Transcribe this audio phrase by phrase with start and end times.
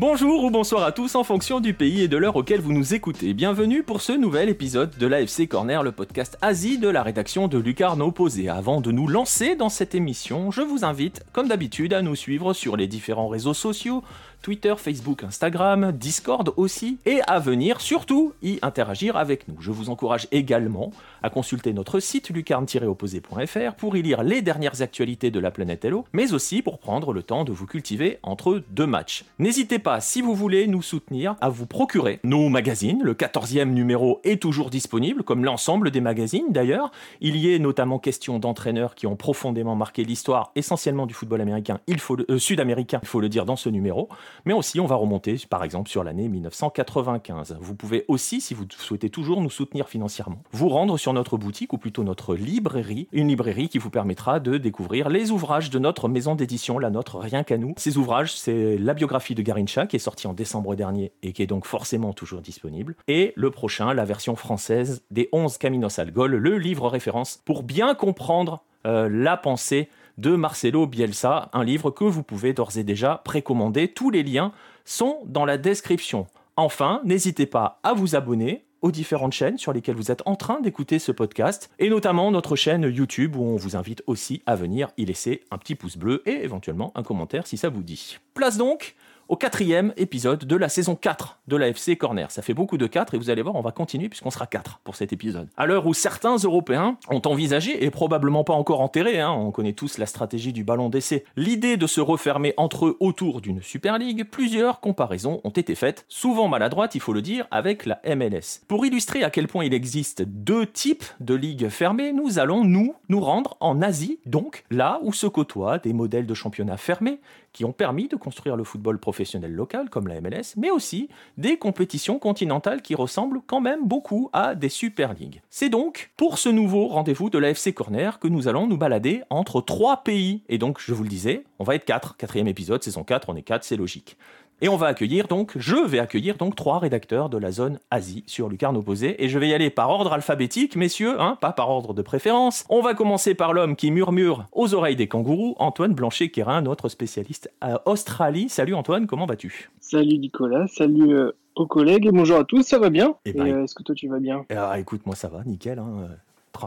[0.00, 2.94] Bonjour ou bonsoir à tous en fonction du pays et de l'heure auquel vous nous
[2.94, 3.34] écoutez.
[3.34, 7.58] Bienvenue pour ce nouvel épisode de l'AFC Corner, le podcast Asie de la rédaction de
[7.58, 8.48] Lucarno Posé.
[8.48, 12.54] Avant de nous lancer dans cette émission, je vous invite, comme d'habitude, à nous suivre
[12.54, 14.02] sur les différents réseaux sociaux
[14.42, 19.56] Twitter, Facebook, Instagram, Discord aussi, et à venir surtout y interagir avec nous.
[19.60, 25.30] Je vous encourage également à consulter notre site lucarne-opposé.fr pour y lire les dernières actualités
[25.30, 28.86] de la planète Hello, mais aussi pour prendre le temps de vous cultiver entre deux
[28.86, 29.24] matchs.
[29.38, 33.00] N'hésitez pas, si vous voulez nous soutenir, à vous procurer nos magazines.
[33.02, 36.90] Le 14e numéro est toujours disponible, comme l'ensemble des magazines d'ailleurs.
[37.20, 41.78] Il y est notamment question d'entraîneurs qui ont profondément marqué l'histoire, essentiellement du football américain,
[41.88, 44.08] euh, sud-américain, il faut le dire dans ce numéro
[44.44, 47.58] mais aussi on va remonter par exemple sur l'année 1995.
[47.60, 51.72] Vous pouvez aussi, si vous souhaitez toujours nous soutenir financièrement, vous rendre sur notre boutique
[51.72, 56.08] ou plutôt notre librairie, une librairie qui vous permettra de découvrir les ouvrages de notre
[56.08, 57.74] maison d'édition, la nôtre rien qu'à nous.
[57.76, 61.42] Ces ouvrages, c'est la biographie de Garincha qui est sortie en décembre dernier et qui
[61.42, 66.12] est donc forcément toujours disponible, et le prochain, la version française des 11 Caminos al
[66.12, 69.88] Gol, le livre référence pour bien comprendre euh, la pensée
[70.20, 73.88] de Marcelo Bielsa, un livre que vous pouvez d'ores et déjà précommander.
[73.88, 74.52] Tous les liens
[74.84, 76.26] sont dans la description.
[76.56, 80.60] Enfin, n'hésitez pas à vous abonner aux différentes chaînes sur lesquelles vous êtes en train
[80.60, 84.88] d'écouter ce podcast, et notamment notre chaîne YouTube où on vous invite aussi à venir
[84.96, 88.18] y laisser un petit pouce bleu et éventuellement un commentaire si ça vous dit.
[88.34, 88.94] Place donc
[89.30, 92.28] au quatrième épisode de la saison 4 de la FC Corner.
[92.32, 94.80] Ça fait beaucoup de 4 et vous allez voir, on va continuer puisqu'on sera 4
[94.82, 95.48] pour cet épisode.
[95.56, 99.72] À l'heure où certains Européens ont envisagé, et probablement pas encore enterré, hein, on connaît
[99.72, 103.98] tous la stratégie du ballon d'essai, l'idée de se refermer entre eux autour d'une Super
[103.98, 108.64] League, plusieurs comparaisons ont été faites, souvent maladroites, il faut le dire, avec la MLS.
[108.66, 112.96] Pour illustrer à quel point il existe deux types de ligues fermées, nous allons, nous,
[113.08, 117.20] nous rendre en Asie, donc là où se côtoient des modèles de championnat fermés
[117.52, 121.56] qui ont permis de construire le football professionnel local comme la MLS, mais aussi des
[121.56, 125.40] compétitions continentales qui ressemblent quand même beaucoup à des Super Leagues.
[125.50, 129.22] C'est donc pour ce nouveau rendez-vous de la FC Corner que nous allons nous balader
[129.30, 130.42] entre trois pays.
[130.48, 132.16] Et donc, je vous le disais, on va être quatre.
[132.16, 134.16] Quatrième épisode, saison 4, on est quatre, c'est logique.
[134.62, 138.24] Et on va accueillir donc, je vais accueillir donc trois rédacteurs de la zone Asie
[138.26, 139.22] sur Lucarne Opposé.
[139.24, 142.66] Et je vais y aller par ordre alphabétique, messieurs, hein, pas par ordre de préférence.
[142.68, 147.50] On va commencer par l'homme qui murmure aux oreilles des kangourous, Antoine Blanchet-Quérin, notre spécialiste
[147.62, 148.50] à Australie.
[148.50, 149.70] Salut Antoine, comment vas-tu?
[149.80, 153.14] Salut Nicolas, salut euh, aux collègues et bonjour à tous, ça va bien?
[153.24, 154.44] Eh ben, Et, euh, Est-ce que toi tu vas bien?
[154.54, 155.78] Ah, écoute, moi ça va, nickel.
[155.78, 156.06] hein.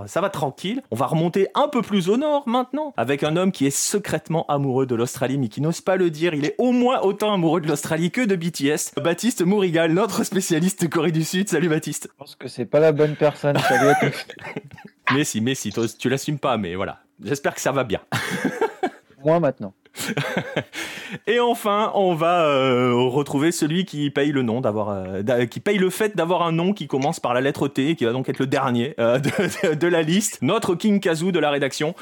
[0.07, 0.81] Ça va tranquille.
[0.91, 4.45] On va remonter un peu plus au nord maintenant, avec un homme qui est secrètement
[4.47, 6.33] amoureux de l'Australie, mais qui n'ose pas le dire.
[6.33, 8.99] Il est au moins autant amoureux de l'Australie que de BTS.
[9.01, 11.49] Baptiste Mourigal, notre spécialiste Corée du Sud.
[11.49, 12.09] Salut Baptiste.
[12.11, 13.57] Je pense que c'est pas la bonne personne.
[13.59, 14.25] Salut à tous.
[15.13, 16.99] Mais si, mais si, tu l'assumes pas, mais voilà.
[17.21, 17.99] J'espère que ça va bien.
[19.25, 19.73] Moi maintenant.
[21.27, 25.77] Et enfin, on va euh, retrouver celui qui paye le nom d'avoir, euh, qui paye
[25.77, 28.39] le fait d'avoir un nom qui commence par la lettre T, qui va donc être
[28.39, 29.19] le dernier euh,
[29.79, 30.39] de, la liste.
[30.41, 31.95] Notre King Kazu de la rédaction,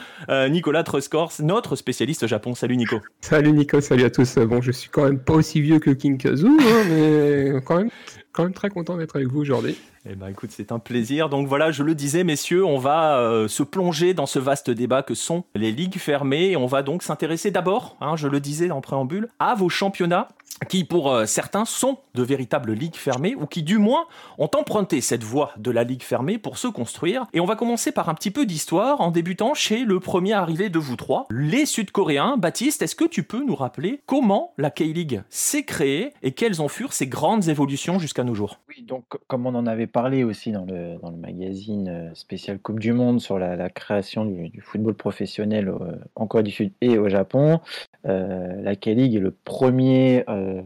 [0.49, 2.55] Nicolas Truskors, notre spécialiste Japon.
[2.55, 2.99] Salut Nico.
[3.21, 4.37] Salut Nico, salut à tous.
[4.37, 7.89] Bon, je suis quand même pas aussi vieux que King Kazoo, hein, mais quand même,
[8.31, 9.77] quand même très content d'être avec vous aujourd'hui.
[10.09, 11.29] Eh ben écoute, c'est un plaisir.
[11.29, 15.03] Donc voilà, je le disais, messieurs, on va euh, se plonger dans ce vaste débat
[15.03, 16.55] que sont les ligues fermées.
[16.57, 20.27] On va donc s'intéresser d'abord, hein, je le disais en préambule, à vos championnats
[20.67, 24.05] qui pour euh, certains sont de véritables ligues fermées ou qui du moins
[24.37, 27.25] ont emprunté cette voie de la ligue fermée pour se construire.
[27.33, 30.69] Et on va commencer par un petit peu d'histoire en débutant chez le premier arrivé
[30.69, 32.37] de vous trois, les Sud-Coréens.
[32.37, 36.67] Baptiste, est-ce que tu peux nous rappeler comment la K-League s'est créée et quelles en
[36.67, 38.59] furent ses grandes évolutions jusqu'à nos jours?
[38.69, 42.59] Oui, donc comme on en avait parlé aussi dans le, dans le magazine euh, spécial
[42.59, 45.71] Coupe du Monde sur la, création du, football professionnel
[46.15, 47.59] en Corée du Sud et au Japon,
[48.07, 50.61] euh, la K-League est le premier, euh,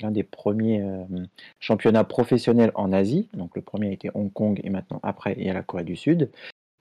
[0.00, 1.04] l'un des premiers euh,
[1.58, 3.28] championnats professionnels en Asie.
[3.34, 5.84] Donc le premier a été Hong Kong et maintenant après il y a la Corée
[5.84, 6.30] du Sud.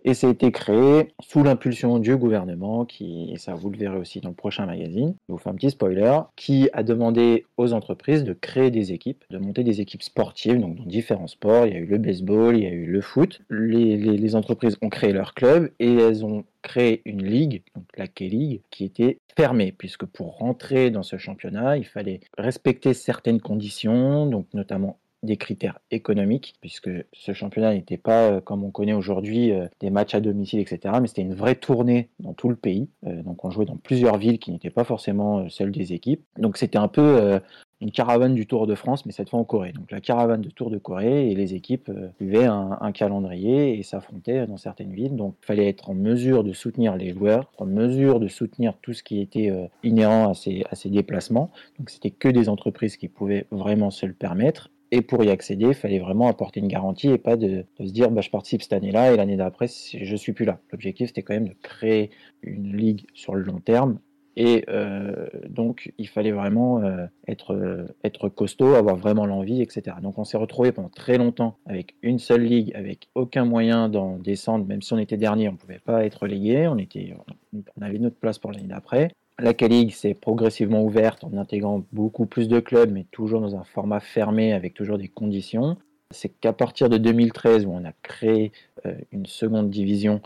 [0.07, 3.97] Et ça a été créé sous l'impulsion du gouvernement, qui, et ça vous le verrez
[3.97, 7.73] aussi dans le prochain magazine, je vous fais un petit spoiler, qui a demandé aux
[7.73, 11.65] entreprises de créer des équipes, de monter des équipes sportives, donc dans différents sports.
[11.65, 13.41] Il y a eu le baseball, il y a eu le foot.
[13.49, 18.61] Les, entreprises ont créé leur club et elles ont créé une ligue, donc la K-League,
[18.69, 24.45] qui était fermée, puisque pour rentrer dans ce championnat, il fallait respecter certaines conditions, donc
[24.53, 29.67] notamment des critères économiques, puisque ce championnat n'était pas, euh, comme on connaît aujourd'hui, euh,
[29.79, 32.89] des matchs à domicile, etc., mais c'était une vraie tournée dans tout le pays.
[33.05, 36.23] Euh, donc on jouait dans plusieurs villes qui n'étaient pas forcément celles des équipes.
[36.37, 37.39] Donc c'était un peu
[37.81, 39.73] une caravane du Tour de France, mais cette fois en Corée.
[39.73, 44.47] Donc la caravane de Tour de Corée et les équipes suivaient un, calendrier et s'affrontaient
[44.47, 45.15] dans certaines villes.
[45.15, 48.93] Donc il fallait être en mesure de soutenir les joueurs, en mesure de soutenir tout
[48.93, 49.51] ce qui était
[49.83, 50.33] inhérent à
[50.75, 51.51] ces déplacements.
[51.79, 54.69] Donc c'était que des entreprises qui pouvaient vraiment se le permettre.
[54.91, 58.11] Et pour y accéder, il fallait vraiment apporter une garantie et pas de, se dire
[58.11, 60.59] bah, je participe cette année-là et l'année d'après je suis plus là.
[60.71, 62.11] L'objectif c'était quand même de créer
[62.41, 63.99] une ligue sur le long terme
[64.37, 69.97] et euh, donc, il fallait vraiment euh, être, être costaud, avoir vraiment l'envie, etc.
[70.01, 74.17] Donc, on s'est retrouvé pendant très longtemps avec une seule ligue, avec aucun moyen d'en
[74.17, 74.65] descendre.
[74.65, 76.67] Même si on était dernier, on ne pouvait pas être relégué.
[76.67, 77.15] On, était,
[77.53, 79.09] on avait notre place pour l'année d'après.
[79.39, 83.63] La K-League s'est progressivement ouverte en intégrant beaucoup plus de clubs, mais toujours dans un
[83.63, 85.77] format fermé avec toujours des conditions.
[86.11, 88.51] C'est qu'à partir de 2013 où on a créé
[88.85, 90.21] euh, une seconde division,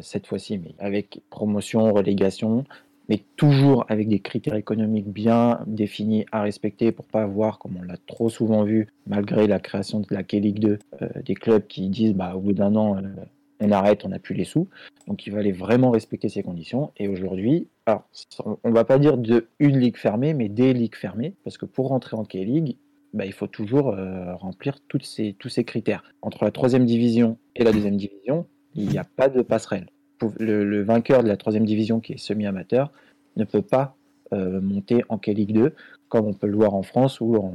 [0.00, 2.64] cette fois-ci, mais avec promotion, relégation,
[3.08, 7.82] mais toujours avec des critères économiques bien définis à respecter pour pas avoir, comme on
[7.82, 11.88] l'a trop souvent vu, malgré la création de la K-League 2, euh, des clubs qui
[11.88, 13.02] disent bah, au bout d'un an, euh,
[13.60, 14.68] on arrête, on n'a plus les sous.
[15.06, 16.92] Donc il fallait vraiment respecter ces conditions.
[16.96, 18.04] Et aujourd'hui, alors,
[18.64, 21.88] on va pas dire de une ligue fermée, mais des ligues fermées, parce que pour
[21.88, 22.76] rentrer en K-League,
[23.14, 26.02] bah, il faut toujours euh, remplir tous ces critères.
[26.22, 29.86] Entre la troisième division et la deuxième division, il n'y a pas de passerelle
[30.38, 32.92] le, vainqueur de la troisième division, qui est semi-amateur,
[33.36, 33.96] ne peut pas
[34.32, 35.74] euh, monter en K-League 2,
[36.08, 37.52] comme on peut le voir en France, où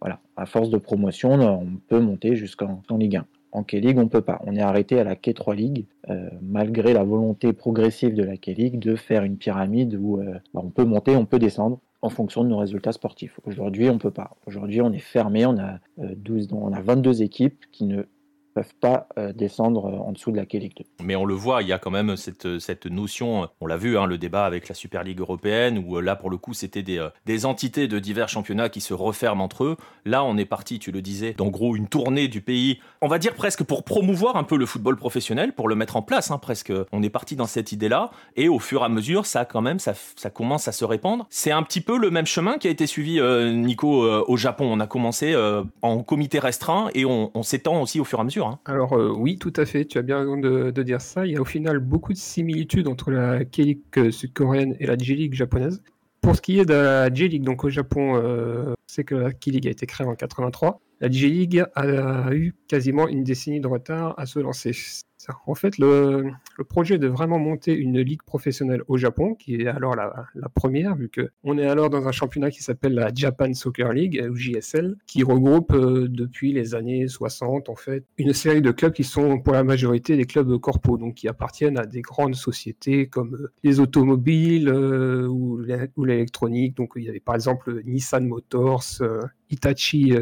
[0.00, 3.26] voilà, à force de promotion, on peut monter jusqu'en Ligue 1.
[3.52, 4.40] En K-League, on ne peut pas.
[4.46, 8.78] On est arrêté à la K3 League, euh, malgré la volonté progressive de la K-League
[8.78, 12.44] de faire une pyramide où euh, bah, on peut monter, on peut descendre en fonction
[12.44, 13.40] de nos résultats sportifs.
[13.44, 14.36] Aujourd'hui, on ne peut pas.
[14.46, 18.02] Aujourd'hui, on est fermé, on a, 12, on a 22 équipes qui ne
[18.56, 21.04] peuvent pas euh, descendre euh, en dessous de la K-League 2.
[21.04, 23.98] Mais on le voit, il y a quand même cette, cette notion, on l'a vu,
[23.98, 26.82] hein, le débat avec la Super League européenne, où euh, là, pour le coup, c'était
[26.82, 29.76] des, des, entités de divers championnats qui se referment entre eux.
[30.06, 33.18] Là, on est parti, tu le disais, d'en gros une tournée du pays, on va
[33.18, 36.38] dire presque pour promouvoir un peu le football professionnel, pour le mettre en place, hein,
[36.38, 36.72] presque.
[36.92, 39.78] On est parti dans cette idée-là, et au fur et à mesure, ça quand même,
[39.78, 39.92] ça,
[40.32, 41.26] commence à se répandre.
[41.28, 44.66] C'est un petit peu le même chemin qui a été suivi, Nico, au Japon.
[44.72, 45.36] On a commencé
[45.82, 48.45] en comité restreint, et on s'étend aussi au fur et à mesure.
[48.46, 48.58] Hein.
[48.64, 51.26] Alors euh, oui, tout à fait, tu as bien raison de, dire ça.
[51.26, 54.96] Il y a au final beaucoup de similitudes entre la K-League euh, sud-coréenne et la
[54.96, 55.82] J-League japonaise.
[56.20, 59.66] Pour ce qui est de la J-League, donc au Japon, euh, c'est que la K-League
[59.66, 60.80] a été créée en 83.
[61.00, 64.72] La J-League a eu quasiment une décennie de retard à se lancer.
[65.46, 66.30] En fait, le,
[66.68, 71.10] projet de vraiment monter une ligue professionnelle au Japon, qui est alors la, première, vu
[71.10, 75.22] qu'on est alors dans un championnat qui s'appelle la Japan Soccer League, ou JSL, qui
[75.22, 79.52] regroupe euh, depuis les années 60, en fait, une série de clubs qui sont pour
[79.52, 83.80] la majorité des clubs corpo, donc qui appartiennent à des grandes sociétés comme euh, les
[83.80, 85.60] automobiles euh, ou
[86.04, 86.76] l'électronique.
[86.76, 88.84] Donc il y avait par exemple Nissan Motors,
[89.50, 90.12] Hitachi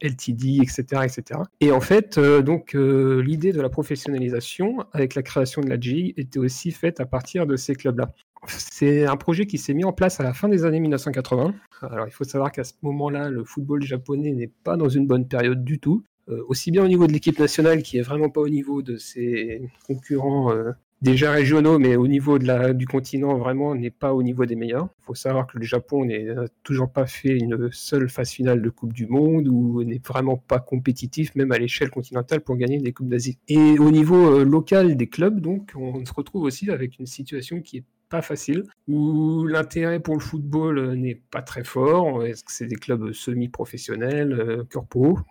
[0.00, 1.40] LTD, etc., etc.
[1.60, 6.38] Et en fait, donc l'idée de la professionnalisation avec la création de la G était
[6.38, 8.12] aussi faite à partir de ces clubs-là.
[8.46, 11.54] C'est un projet qui s'est mis en place à la fin des années 1980.
[11.82, 15.26] Alors il faut savoir qu'à ce moment-là, le football japonais n'est pas dans une bonne
[15.26, 16.04] période du tout.
[16.28, 18.98] Euh, aussi bien au niveau de l'équipe nationale qui est vraiment pas au niveau de
[18.98, 24.46] ses concurrents euh, déjà régionaux, mais au niveau du continent, vraiment, n'est pas au niveau
[24.46, 24.88] des meilleurs.
[25.00, 28.70] Il faut savoir que le Japon n'a toujours pas fait une seule phase finale de
[28.70, 32.92] Coupe du Monde ou n'est vraiment pas compétitif, même à l'échelle continentale, pour gagner des
[32.92, 33.38] Coupes d'Asie.
[33.48, 37.60] Et au niveau euh, local des clubs, donc, on se retrouve aussi avec une situation
[37.60, 42.66] qui est pas facile, où l'intérêt pour le football euh, n'est pas très fort, c'est
[42.66, 44.64] des clubs semi-professionnels, euh,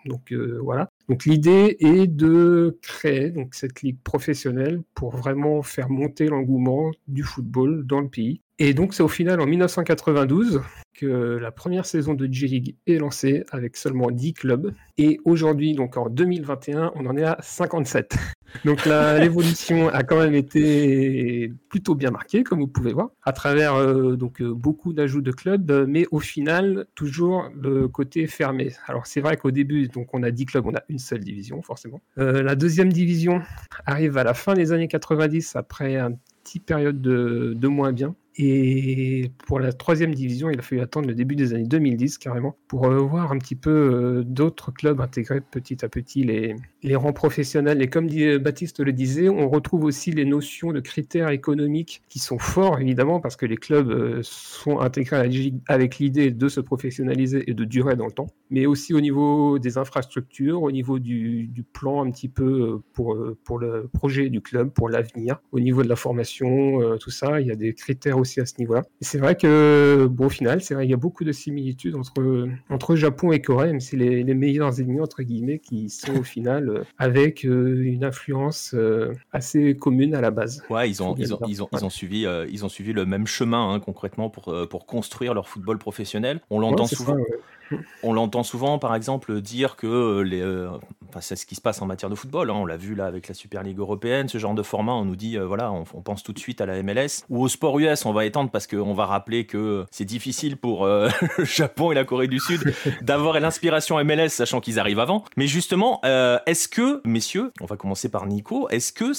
[0.05, 0.89] donc euh, voilà.
[1.09, 7.23] Donc l'idée est de créer donc cette ligue professionnelle pour vraiment faire monter l'engouement du
[7.23, 8.41] football dans le pays.
[8.59, 10.61] Et donc c'est au final en 1992
[10.95, 14.73] que la première saison de J-League est lancée avec seulement 10 clubs.
[14.97, 18.17] Et aujourd'hui, donc en 2021, on en est à 57.
[18.65, 18.83] Donc
[19.19, 24.15] l'évolution a quand même été plutôt bien marquée, comme vous pouvez voir, à travers euh,
[24.15, 28.73] donc euh, beaucoup d'ajouts de clubs, mais au final toujours le côté fermé.
[28.87, 31.61] Alors c'est vrai qu'au début, donc on a 10 clubs, on a une seule division
[31.61, 32.01] forcément.
[32.17, 33.43] Euh, la deuxième division
[33.85, 35.99] arrive à la fin des années 90 après
[36.43, 38.15] petite période de, de moins bien.
[38.39, 42.55] Et pour la troisième division, il a fallu attendre le début des années 2010 carrément
[42.67, 46.95] pour euh, voir un petit peu euh, d'autres clubs intégrer petit à petit les, les
[46.95, 47.81] rangs professionnels.
[47.81, 52.19] Et comme dit, Baptiste le disait, on retrouve aussi les notions de critères économiques qui
[52.19, 55.17] sont forts évidemment parce que les clubs euh, sont intégrés
[55.67, 59.57] avec l'idée de se professionnaliser et de durer dans le temps, mais aussi au niveau
[59.57, 64.41] des infrastructures, au niveau du, du plan un petit peu pour, pour le projet du
[64.41, 68.17] club, pour l'avenir, au niveau de la formation, tout ça, il y a des critères
[68.17, 68.83] aussi aussi à ce niveau-là.
[69.01, 72.47] C'est vrai que, bon, au final, c'est vrai, il y a beaucoup de similitudes entre,
[72.69, 76.23] entre Japon et Corée, même si les, les meilleurs ennemis, entre guillemets, qui sont au
[76.23, 80.63] final euh, avec euh, une influence euh, assez commune à la base.
[80.69, 83.27] Ouais, ils ont, ils ont, ils ont, ils ont suivi, ils ont suivi le même
[83.27, 86.41] chemin, hein, concrètement, pour, pour construire leur football professionnel.
[86.49, 87.17] On l'entend souvent.
[88.03, 90.69] On l'entend souvent, par exemple, dire que euh, euh,
[91.19, 92.49] c'est ce qui se passe en matière de football.
[92.49, 92.55] Hein.
[92.55, 94.93] on l'a vu là avec la Super League européenne, ce genre de format.
[94.93, 97.47] On nous dit, euh, voilà, on, pense tout de suite à la MLS ou au
[97.47, 98.05] sport US.
[98.05, 101.09] On va étendre parce qu'on va rappeler que c'est difficile pour le
[101.43, 105.23] Japon et la Corée du Sud d'avoir l'inspiration MLS, sachant qu'ils arrivent avant.
[105.35, 106.01] Mais justement,
[106.45, 109.11] est-ce que, messieurs, on va commencer par Nico, est-ce que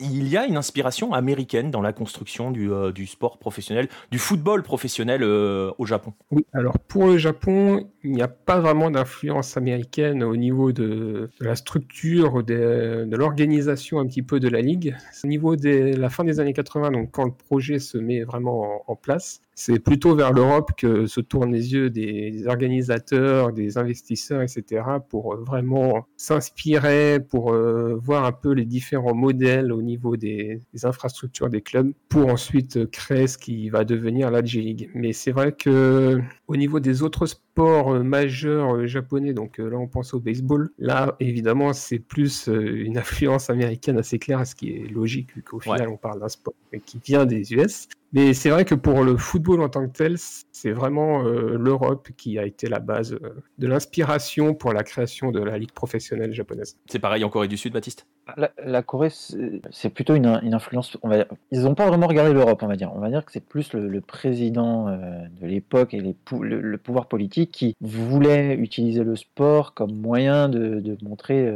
[0.00, 5.22] y a une inspiration américaine dans la construction du, du sport professionnel, du football professionnel
[5.22, 6.14] au Japon?
[6.30, 11.30] Oui, alors pour le Japon, il n'y a pas vraiment d'influence américaine au niveau de,
[11.40, 14.96] la structure, de, l'organisation un petit peu de la ligue.
[15.22, 18.82] Au niveau de la fin des années 80, donc quand le projet se met vraiment
[18.90, 24.42] en place, c'est plutôt vers l'Europe que se tournent les yeux des organisateurs, des investisseurs,
[24.42, 30.60] etc., pour vraiment s'inspirer, pour euh, voir un peu les différents modèles au niveau des,
[30.82, 34.90] infrastructures des clubs, pour ensuite créer ce qui va devenir la J-League.
[34.94, 39.86] Mais c'est vrai que au niveau des autres sports majeurs japonais, donc euh, là on
[39.86, 44.70] pense au baseball, là évidemment c'est plus euh, une influence américaine assez claire, ce qui
[44.70, 47.88] est logique vu qu'au final on parle d'un sport qui vient des US.
[48.14, 52.10] Mais c'est vrai que pour le football en tant que tel, c'est vraiment euh, l'Europe
[52.16, 56.32] qui a été la base euh, de l'inspiration pour la création de la ligue professionnelle
[56.32, 56.78] japonaise.
[56.86, 58.06] C'est pareil en Corée du Sud, Baptiste?
[58.64, 60.96] La, Corée, c'est plutôt une, influence.
[61.50, 62.92] Ils n'ont pas vraiment regardé l'Europe, on va dire.
[62.94, 67.50] On va dire que c'est plus le, président euh, de l'époque et le, pouvoir politique
[67.50, 71.52] qui voulait utiliser le sport comme moyen de, montrer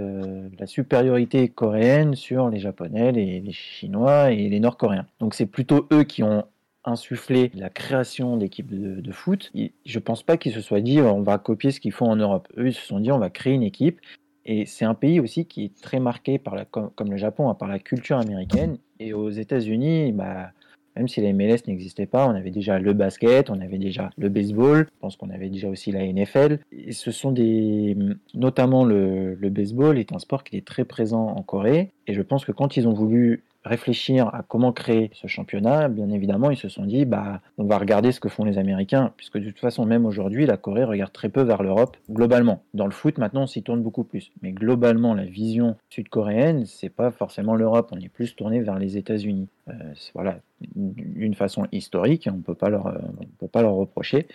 [0.58, 5.06] la supériorité coréenne sur les Japonais, les, Chinois et les Nord-Coréens.
[5.20, 6.44] Donc c'est plutôt eux qui ont
[6.84, 9.52] insufflé la création d'équipes de, foot,
[9.84, 12.48] je pense pas qu'ils se soient dit on va copier ce qu'ils font en Europe.
[12.56, 14.00] Eux, ils se sont dit on va créer une équipe.
[14.50, 17.54] Et c'est un pays aussi qui est très marqué par la, comme, le Japon, hein,
[17.54, 18.78] par la culture américaine.
[18.98, 20.52] Et aux États-Unis, bah,
[20.96, 24.30] même si la MLS n'existait pas, on avait déjà le basket, on avait déjà le
[24.30, 26.60] baseball, je pense qu'on avait déjà aussi la NFL.
[26.72, 27.94] Et ce sont des,
[28.32, 31.90] notamment le, le baseball est un sport qui est très présent en Corée.
[32.06, 36.10] Et je pense que quand ils ont voulu réfléchir à comment créer ce championnat, bien
[36.10, 39.38] évidemment, ils se sont dit, bah, on va regarder ce que font les Américains, puisque
[39.38, 42.62] de toute façon, même aujourd'hui, la Corée regarde très peu vers l'Europe, globalement.
[42.74, 44.32] Dans le foot, maintenant, on s'y tourne beaucoup plus.
[44.42, 48.96] Mais globalement, la vision sud-coréenne, c'est pas forcément l'Europe, on est plus tourné vers les
[48.96, 49.48] États-Unis.
[49.68, 49.72] Euh,
[50.14, 50.38] voilà,
[51.16, 54.26] une façon historique, on leur, on peut pas leur reprocher.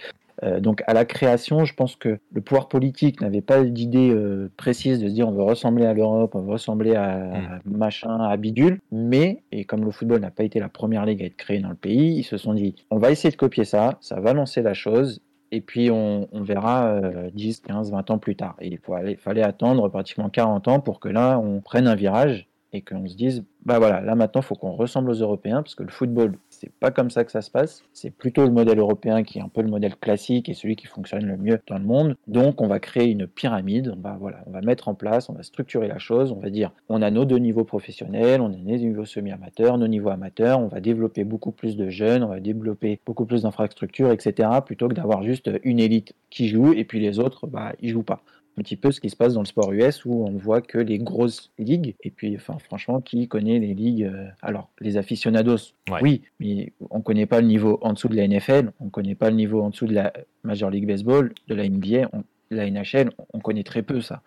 [0.42, 4.52] Euh, donc à la création, je pense que le pouvoir politique n'avait pas d'idée euh,
[4.58, 7.78] précise de se dire on veut ressembler à l'Europe, on veut ressembler à, mm.
[7.78, 11.25] machin, à bidule, mais, et comme le football n'a pas été la première ligue à
[11.25, 13.98] être créée dans le pays, ils se sont dit on va essayer de copier ça,
[14.02, 15.22] ça va lancer la chose,
[15.52, 17.00] et puis on, verra
[17.32, 18.56] 10, 15, 20 ans plus tard.
[18.60, 22.82] Et il fallait attendre pratiquement 40 ans pour que là on prenne un virage et
[22.82, 25.84] qu'on se dise bah voilà, là maintenant il faut qu'on ressemble aux Européens parce que
[25.84, 27.84] le football c'est pas comme ça que ça se passe.
[27.91, 30.88] C'est plutôt le modèle européen qui est un peu le modèle classique et celui qui
[30.88, 32.15] fonctionne le mieux dans le monde.
[32.27, 35.34] Donc on va créer une pyramide, on va, voilà, on va mettre en place, on
[35.34, 38.55] va structurer la chose, on va dire on a nos deux niveaux professionnels, on a
[38.55, 42.39] nos niveaux semi-amateurs, nos niveaux amateurs, on va développer beaucoup plus de jeunes, on va
[42.39, 44.50] développer beaucoup plus d'infrastructures, etc.
[44.65, 48.03] plutôt que d'avoir juste une élite qui joue et puis les autres, bah, ils jouent
[48.03, 48.24] pas
[48.57, 50.62] un petit peu ce qui se passe dans le sport US où on ne voit
[50.62, 51.95] que les grosses ligues.
[52.01, 57.00] Et puis, enfin, franchement, qui connaît les ligues euh, Alors, les aficionados, oui, mais on
[57.00, 59.36] ne connaît pas le niveau en dessous de la NFL, on ne connaît pas le
[59.36, 62.10] niveau en dessous de la Major League Baseball, de la NBA,
[62.57, 64.22] la NHL, on connaît très peu ça.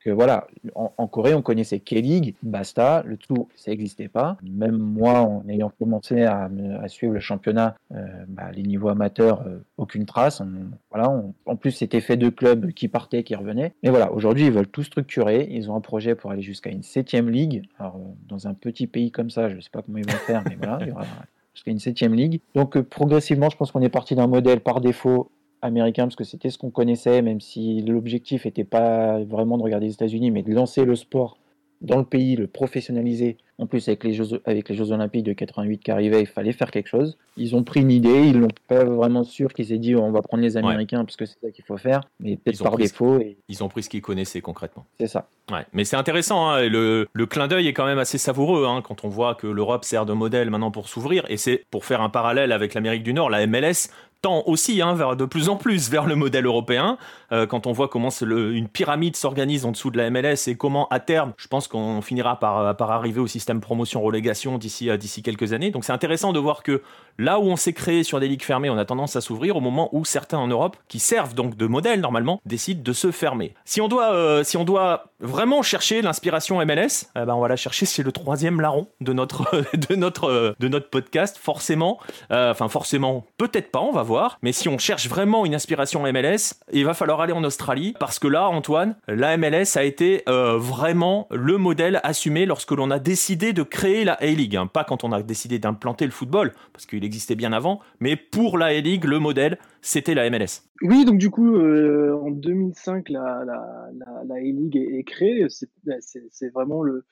[0.00, 4.36] Que voilà, en, Corée, on connaissait K-League, basta, le tout, ça n'existait pas.
[4.42, 6.50] Même moi, en ayant commencé à,
[6.88, 10.42] suivre le championnat, euh, bah, les niveaux amateurs, euh, aucune trace.
[10.90, 11.10] voilà,
[11.46, 13.72] en plus, c'était fait de clubs qui partaient, qui revenaient.
[13.82, 15.46] Mais voilà, aujourd'hui, ils veulent tout structurer.
[15.50, 17.62] Ils ont un projet pour aller jusqu'à une septième ligue.
[17.78, 20.18] Alors, euh, dans un petit pays comme ça, je ne sais pas comment ils vont
[20.18, 21.06] faire, mais voilà, il y aura
[21.54, 22.40] jusqu'à une septième ligue.
[22.54, 25.30] Donc, progressivement, je pense qu'on est parti d'un modèle par défaut
[25.64, 29.86] américain parce que c'était ce qu'on connaissait, même si l'objectif n'était pas vraiment de regarder
[29.86, 31.38] les États-Unis, mais de lancer le sport
[31.80, 33.36] dans le pays, le professionnaliser.
[33.58, 36.52] En plus, avec les Jeux, avec les Jeux Olympiques de 88 qui arrivaient, il fallait
[36.52, 37.16] faire quelque chose.
[37.36, 40.22] Ils ont pris une idée, ils l'ont pas vraiment sûr qu'ils s'est dit on va
[40.22, 43.20] prendre les Américains parce que c'est ça qu'il faut faire, mais peut-être par défaut.
[43.20, 43.36] Et...
[43.48, 44.86] Ils ont pris ce qu'ils connaissaient concrètement.
[44.98, 45.28] C'est ça.
[45.52, 45.64] Ouais.
[45.72, 49.04] Mais c'est intéressant, hein, le, le, clin d'œil est quand même assez savoureux hein, quand
[49.04, 51.24] on voit que l'Europe sert de modèle maintenant pour s'ouvrir.
[51.28, 53.90] Et c'est pour faire un parallèle avec l'Amérique du Nord, la MLS
[54.24, 56.98] aussi hein, vers, de plus en plus vers le modèle européen.
[57.32, 60.88] Euh, quand on voit comment une pyramide s'organise en dessous de la MLS et comment
[60.88, 65.52] à terme, je pense qu'on finira par, par arriver au système promotion-relégation d'ici d'ici quelques
[65.52, 65.70] années.
[65.70, 66.82] Donc c'est intéressant de voir que
[67.18, 69.60] là où on s'est créé sur des ligues fermées, on a tendance à s'ouvrir au
[69.60, 73.54] moment où certains en Europe, qui servent donc de modèle normalement, décident de se fermer.
[73.64, 77.56] Si on doit, si on doit vraiment chercher l'inspiration MLS, eh ben on va la
[77.56, 81.98] chercher chez le troisième larron de notre, de notre, de notre podcast, forcément.
[82.30, 84.38] Euh, enfin, forcément, peut-être pas, on va voir.
[84.42, 88.18] Mais si on cherche vraiment une inspiration MLS, il va falloir aller en Australie parce
[88.18, 92.98] que là, Antoine, la MLS a été euh, vraiment le modèle assumé lorsque l'on a
[92.98, 94.56] décidé de créer la A-League.
[94.56, 94.66] Hein.
[94.66, 98.58] Pas quand on a décidé d'implanter le football, parce qu'il existait bien avant, mais pour
[98.58, 100.62] la A-League, le modèle, c'était la MLS.
[100.82, 103.90] Oui, donc du coup, euh, en 2005, la, la,
[104.26, 105.46] la, est, créée.
[105.48, 107.04] C'est vraiment le,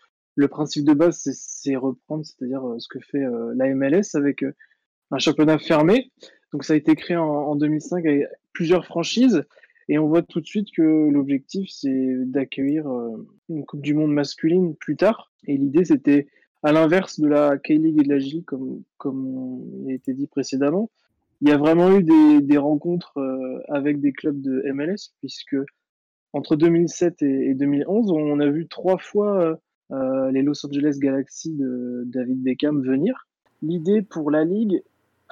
[0.48, 4.44] principe de base, c'est reprendre, c'est-à-dire ce que fait la MLS avec
[5.12, 6.10] un championnat fermé.
[6.52, 9.44] Donc ça a été créé en, 2005 avec plusieurs franchises.
[9.88, 14.12] Et on voit tout de suite que l'objectif, c'est d'accueillir euh, une Coupe du Monde
[14.12, 15.32] masculine plus tard.
[15.46, 16.28] Et l'idée, c'était
[16.62, 20.26] à l'inverse de la K-League et de la J, comme, comme il a été dit
[20.26, 20.90] précédemment.
[21.40, 25.56] Il y a vraiment eu des, rencontres euh, avec des clubs de MLS, puisque
[26.32, 29.58] entre 2007 et, 2011, on a vu trois fois
[29.90, 33.26] euh, les Los Angeles Galaxy de David Beckham venir.
[33.60, 34.82] L'idée pour la Ligue,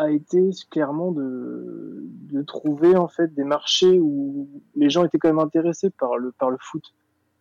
[0.01, 2.09] a été clairement de,
[2.47, 6.83] trouver en fait des marchés où les gens étaient quand même intéressés par le foot.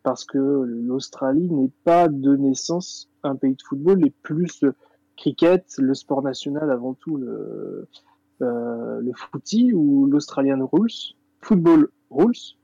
[0.03, 4.73] Parce que l'Australie n'est pas de naissance un pays de football, et plus le
[5.17, 7.87] cricket, le sport national avant tout, le,
[8.41, 12.55] euh, le footy ou l'Australian Rules, Football Rules.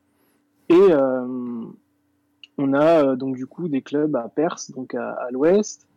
[0.70, 1.66] Et euh,
[2.58, 5.88] on a euh, donc du coup des clubs à Perth, donc à, l'ouest,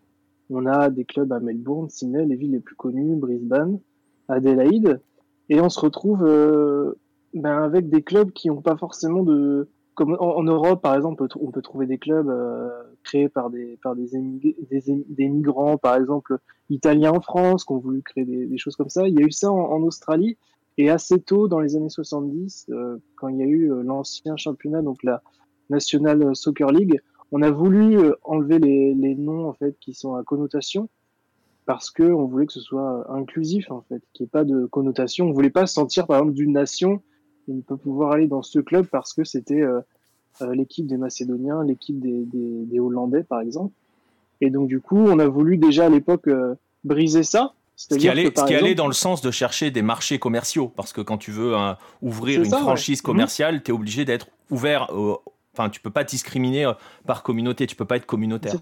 [0.51, 3.79] on a des clubs à Melbourne, Sydney, les villes les plus connues, Brisbane,
[4.29, 5.01] Adélaïde,
[5.49, 6.95] et on se retrouve euh,
[7.35, 9.69] ben, avec des clubs qui n'ont pas forcément de...
[10.01, 12.69] En, Europe, par exemple, on peut trouver des clubs euh,
[13.05, 13.79] créés par des,
[15.19, 16.39] migrants, par exemple,
[16.71, 19.09] italiens en France, qui ont voulu créer des, choses comme ça.
[19.09, 20.37] Il y a eu ça en, Australie,
[20.77, 24.83] et assez tôt, dans les années 70, euh, quand il y a eu l'ancien championnat,
[24.83, 25.23] donc la
[25.71, 27.01] National Soccer League,
[27.33, 30.89] on a voulu enlever les, noms en fait qui sont à connotation
[31.67, 34.65] parce que on voulait que ce soit inclusif en fait, qu'il n'y ait pas de
[34.67, 35.27] connotation.
[35.27, 37.03] On voulait pas se sentir par exemple d'une nation
[37.53, 39.81] ne pas pouvoir aller dans ce club parce que c'était euh,
[40.43, 43.73] euh, l'équipe des Macédoniens, l'équipe des, des, des, Hollandais par exemple.
[44.41, 47.53] Et donc du coup, on a voulu déjà à l'époque euh, briser ça.
[47.77, 50.93] Ce qui, allait, ce qui allait, dans le sens de chercher des marchés commerciaux, parce
[50.93, 51.55] que quand tu veux
[52.03, 54.91] ouvrir une franchise commerciale, tu es obligé d'être ouvert
[55.59, 56.71] Enfin, tu peux pas discriminer
[57.07, 58.55] par communauté, tu peux pas être communautaire.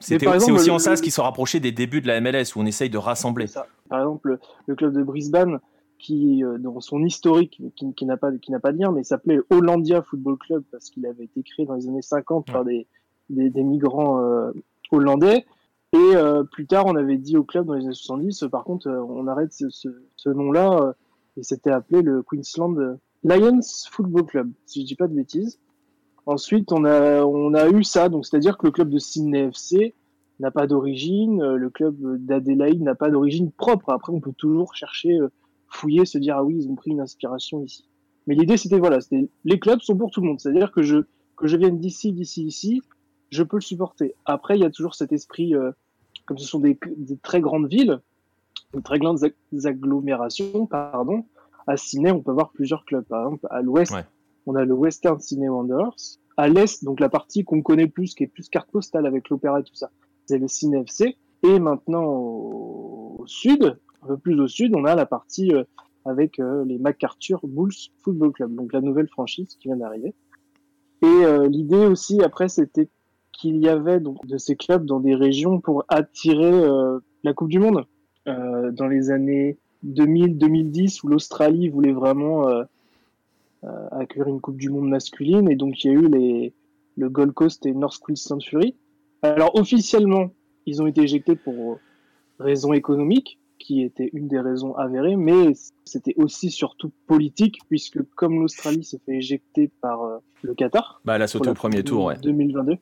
[0.00, 2.66] C'est aussi en ça ce qui se rapprochait des débuts de la MLS où on
[2.66, 3.46] essaye de rassembler.
[3.88, 5.60] Par exemple, le club de Brisbane,
[6.00, 9.40] qui euh, dans son historique, qui, n'a pas qui n'a pas de lien, mais s'appelait
[9.50, 12.86] Hollandia Football Club parce qu'il avait été créé dans les années 50 par des,
[13.28, 14.52] des, migrants euh,
[14.90, 15.44] hollandais.
[15.92, 16.12] Et
[16.52, 19.52] plus tard, on avait dit au club dans les années 70, par contre, on arrête
[19.52, 20.94] ce, ce nom-là,
[21.36, 23.60] et c'était appelé le Queensland Lions
[23.90, 25.58] Football Club, si je dis pas de bêtises.
[26.26, 29.94] Ensuite, on a, on a eu ça, donc c'est-à-dire que le club de Sydney FC
[30.40, 33.90] n'a pas d'origine, euh, le club d'Adélaïde n'a pas d'origine propre.
[33.90, 35.28] Après, on peut toujours chercher, euh,
[35.70, 37.88] fouiller, se dire ah oui, ils ont pris une inspiration ici.
[38.26, 40.40] Mais l'idée, c'était voilà, c'était les clubs sont pour tout le monde.
[40.40, 40.98] C'est-à-dire que je
[41.36, 42.82] que je vienne d'ici, d'ici, ici,
[43.30, 44.14] je peux le supporter.
[44.26, 45.72] Après, il y a toujours cet esprit, euh,
[46.26, 48.00] comme ce sont des, des, très grandes villes,
[48.74, 49.24] des très grandes
[49.64, 51.24] agglomérations, pardon.
[51.66, 53.04] À Sydney, on peut avoir plusieurs clubs.
[53.04, 53.94] Par exemple, à l'ouest,
[54.46, 55.96] on a le Western Sydney Wanderers.
[56.36, 59.60] À l'est, donc la partie qu'on connaît plus, qui est plus carte postale avec l'opéra
[59.60, 59.90] et tout ça,
[60.26, 61.16] c'est le Cine FC.
[61.42, 65.64] Et maintenant, au, sud, un peu plus au sud, on a la partie euh,
[66.04, 70.14] avec euh, les MacArthur Bulls Football Club, donc la nouvelle franchise qui vient d'arriver.
[71.02, 72.88] Et euh, l'idée aussi, après, c'était
[73.32, 76.52] qu'il y avait de ces clubs dans des régions pour attirer
[77.24, 77.86] la Coupe du Monde.
[78.26, 82.46] dans les années 2000-2010, où l'Australie voulait vraiment
[83.92, 85.50] accueillir une Coupe du Monde masculine.
[85.50, 86.52] Et donc, il y a eu les,
[86.98, 88.74] le Gold Coast et North Queensland Fury.
[89.22, 90.32] Alors, officiellement,
[90.66, 91.78] ils ont été éjectés pour
[92.38, 95.52] raisons économiques, qui était une des raisons avérées, mais
[95.84, 101.00] c'était aussi surtout politique, puisque comme l'Australie s'est fait éjecter par euh, le Qatar.
[101.04, 102.16] Bah, elle a sauté au premier tour, ouais.
[102.20, 102.76] 2022.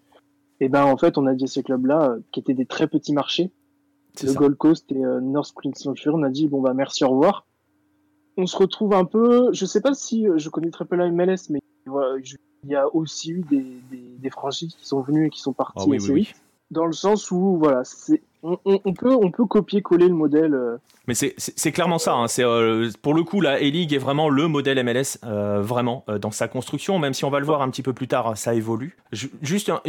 [0.61, 3.13] Et ben, en fait, on a dit ces clubs-là, euh, qui étaient des très petits
[3.13, 3.51] marchés,
[4.23, 7.45] le Gold Coast et North Queensland on a dit, bon, bah, merci, au revoir
[8.39, 9.53] on se retrouve un peu.
[9.53, 12.95] Je sais pas si euh, je connais très peu la MLS, mais il y a
[12.95, 13.67] aussi eu des,
[14.19, 16.33] des, franchises qui sont venues et qui sont parties ah oui,
[16.71, 17.83] Dans le sens où, voilà,
[18.43, 20.55] on, peut, copier-coller le modèle.
[20.55, 20.77] Euh.
[21.07, 22.15] Mais c'est clairement ça.
[22.15, 22.27] Hein.
[22.39, 26.49] Euh, pour le coup, la A-League est vraiment le modèle MLS, euh, vraiment dans sa
[26.49, 26.99] construction.
[26.99, 28.97] Même si on va le voir un petit peu plus tard, ça évolue.
[29.43, 29.81] juste un,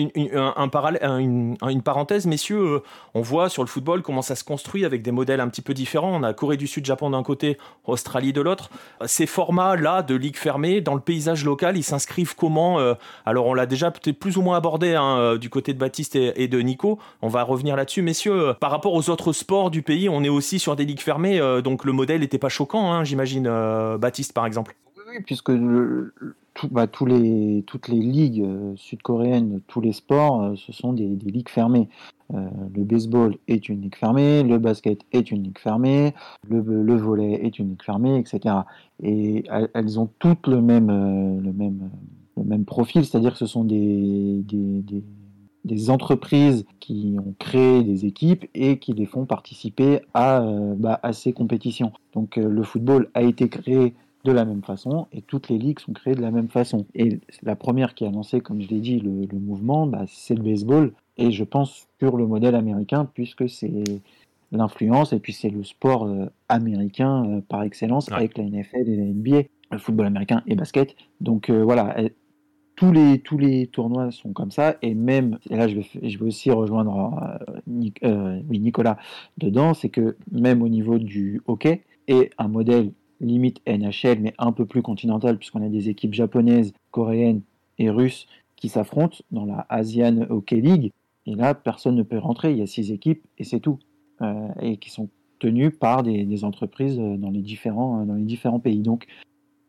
[0.56, 2.82] un, parallèle, une, parenthèse, messieurs,
[3.14, 5.74] on voit sur le football comment ça se construit avec des modèles un petit peu
[5.74, 6.16] différents.
[6.16, 8.70] On a Corée du Sud, Japon d'un côté, Australie de l'autre.
[9.06, 12.80] Ces formats-là de ligue fermée, dans le paysage local, ils s'inscrivent comment
[13.26, 16.42] Alors on l'a déjà peut-être plus ou moins abordé hein, du côté de Baptiste et,
[16.42, 16.98] et de Nico.
[17.22, 20.30] On va revenir là-dessus, messieurs euh, par rapport aux autres sports du pays, on est
[20.30, 23.97] aussi sur des ligues fermées, euh, donc le modèle n'était pas choquant, hein, j'imagine, euh,
[23.97, 24.75] Baptiste par exemple.
[25.08, 25.52] Oui, puisque
[26.71, 31.89] bah, tous les, toutes les ligues sud-coréennes, tous les sports, ce sont des, ligues fermées.
[32.32, 36.13] le baseball est une ligue fermée, le basket est une ligue fermée,
[36.47, 36.60] le,
[36.95, 38.56] volet est une ligue fermée, etc.
[39.02, 40.89] Et elles, ont toutes le même,
[41.41, 41.89] le même,
[42.38, 44.43] le même profil, c'est-à-dire que ce sont des,
[45.89, 51.13] entreprises qui ont créé des équipes et qui les font participer à, euh, bah, à
[51.13, 51.91] ces compétitions.
[52.13, 53.93] Donc euh, le football a été créé
[54.26, 56.86] de la même façon et toutes les ligues sont créées de la même façon.
[56.95, 60.43] Et la première qui a lancé, comme je l'ai dit, le, mouvement, bah, c'est le
[60.43, 63.84] baseball et je pense sur le modèle américain puisque c'est
[64.52, 69.04] l'influence et puis c'est le sport euh, américain par excellence avec la NFL et la
[69.04, 70.95] NBA, le football américain et basket.
[71.22, 71.95] Donc voilà,
[72.80, 76.18] tous les, tous les tournois sont comme ça, et même, et là je vais, je
[76.18, 78.98] vais aussi rejoindre euh, euh, Nicolas
[79.38, 84.54] dedans, c'est que même au niveau du hockey, et un modèle limite NHL, mais un
[84.54, 87.42] peu plus continental, puisqu'on a des équipes japonaises, coréennes
[87.80, 90.94] et russes qui s'affrontent dans la Asian Hockey League,
[91.26, 93.80] et là personne ne peut rentrer, il y a six équipes, et c'est tout,
[94.22, 98.80] euh, et qui sont tenues par des, entreprises dans les différents, dans les différents pays.
[98.80, 99.06] Donc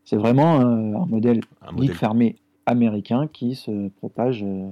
[0.05, 1.97] c'est vraiment un modèle, un modèle.
[1.97, 4.43] fermé américain qui se propage.
[4.43, 4.71] Euh.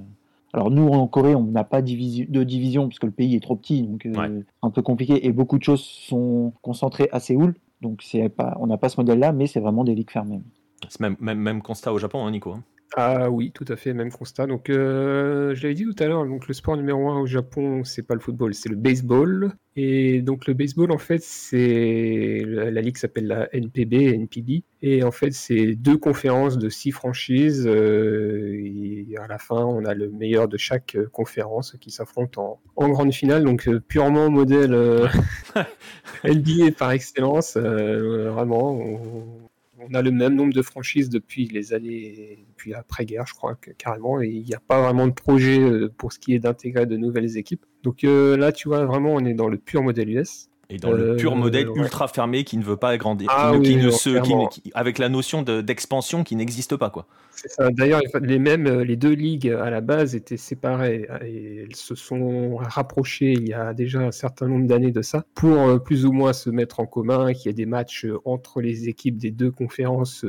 [0.52, 3.82] Alors nous en Corée, on n'a pas de division puisque le pays est trop petit,
[3.82, 7.54] donc euh, un peu compliqué et beaucoup de choses sont concentrées à Séoul.
[7.82, 10.40] Donc c'est pas, on n'a pas ce modèle-là, mais c'est vraiment des ligues fermées.
[10.88, 12.52] C'est même, même, même, constat au Japon, hein, Nico.
[12.52, 12.62] Hein.
[12.96, 14.46] Ah oui, tout à fait, même constat.
[14.46, 17.84] Donc, euh, je l'avais dit tout à l'heure, donc le sport numéro un au Japon,
[17.84, 19.52] c'est pas le football, c'est le baseball.
[19.76, 25.10] Et donc le baseball, en fait, c'est la, ligue s'appelle la NPB, NPB, et en
[25.12, 27.66] fait, c'est deux conférences de six franchises.
[27.66, 32.58] Euh, et à la fin, on a le meilleur de chaque conférence qui s'affronte en,
[32.76, 33.44] grande finale.
[33.44, 34.74] Donc euh, purement modèle
[36.24, 39.47] NBA par excellence, vraiment on
[39.94, 44.28] a le même nombre de franchises depuis les années, depuis l'après-guerre, je crois, carrément, et
[44.28, 47.36] il n'y a pas vraiment de projet euh, pour ce qui est d'intégrer de nouvelles
[47.36, 47.64] équipes.
[47.82, 50.48] Donc euh, là, tu vois, vraiment, on est dans le pur modèle US.
[50.70, 53.76] Et dans le pur euh, modèle ultra fermé qui ne veut pas agrandir, ah qui,
[53.76, 54.10] ne, se,
[54.74, 57.06] avec la notion d'expansion qui n'existe pas, quoi.
[57.70, 61.76] D'ailleurs, les mêmes, euh, les deux ligues à la base étaient séparées euh, et elles
[61.76, 65.78] se sont rapprochées il y a déjà un certain nombre d'années de ça pour euh,
[65.78, 69.18] plus ou moins se mettre en commun, qu'il y ait des matchs entre les équipes
[69.18, 70.24] des deux conférences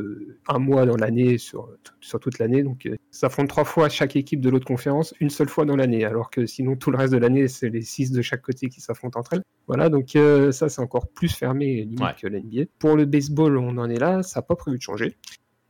[0.47, 2.63] un mois dans l'année sur, sur toute l'année.
[2.63, 6.06] Donc, ça font trois fois chaque équipe de l'autre conférence, une seule fois dans l'année,
[6.06, 8.82] alors que sinon tout le reste de l'année, c'est les six de chaque côté qui
[8.82, 9.43] s'affrontent entre elles.
[9.67, 10.15] Voilà, donc
[10.52, 12.63] ça, c'est encore plus fermé limite que l'NBA.
[12.80, 15.15] Pour le baseball, on en est là, ça n'a pas prévu de changer.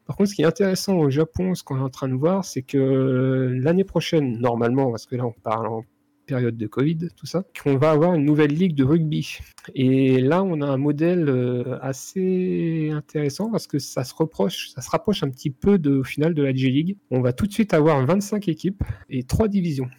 [0.06, 2.43] Par contre, ce qui est intéressant au Japon, ce qu'on est en train de voir,
[2.43, 5.84] c'est que euh, l'année prochaine, normalement, parce que là on parle en
[6.30, 9.38] période de Covid, tout ça, qu'on va avoir une nouvelle ligue de rugby.
[9.74, 14.82] Et là, on a un modèle euh, assez intéressant parce que ça se reproche, ça
[14.82, 16.98] se rapproche un petit peu de, au final de la J-League.
[17.10, 19.89] On va tout de suite avoir 25 équipes et 3 divisions.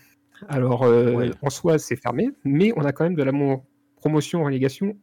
[0.48, 3.22] Alors, euh, en soi, c'est fermé, mais on a quand même de
[4.00, 4.96] la promotion-relégation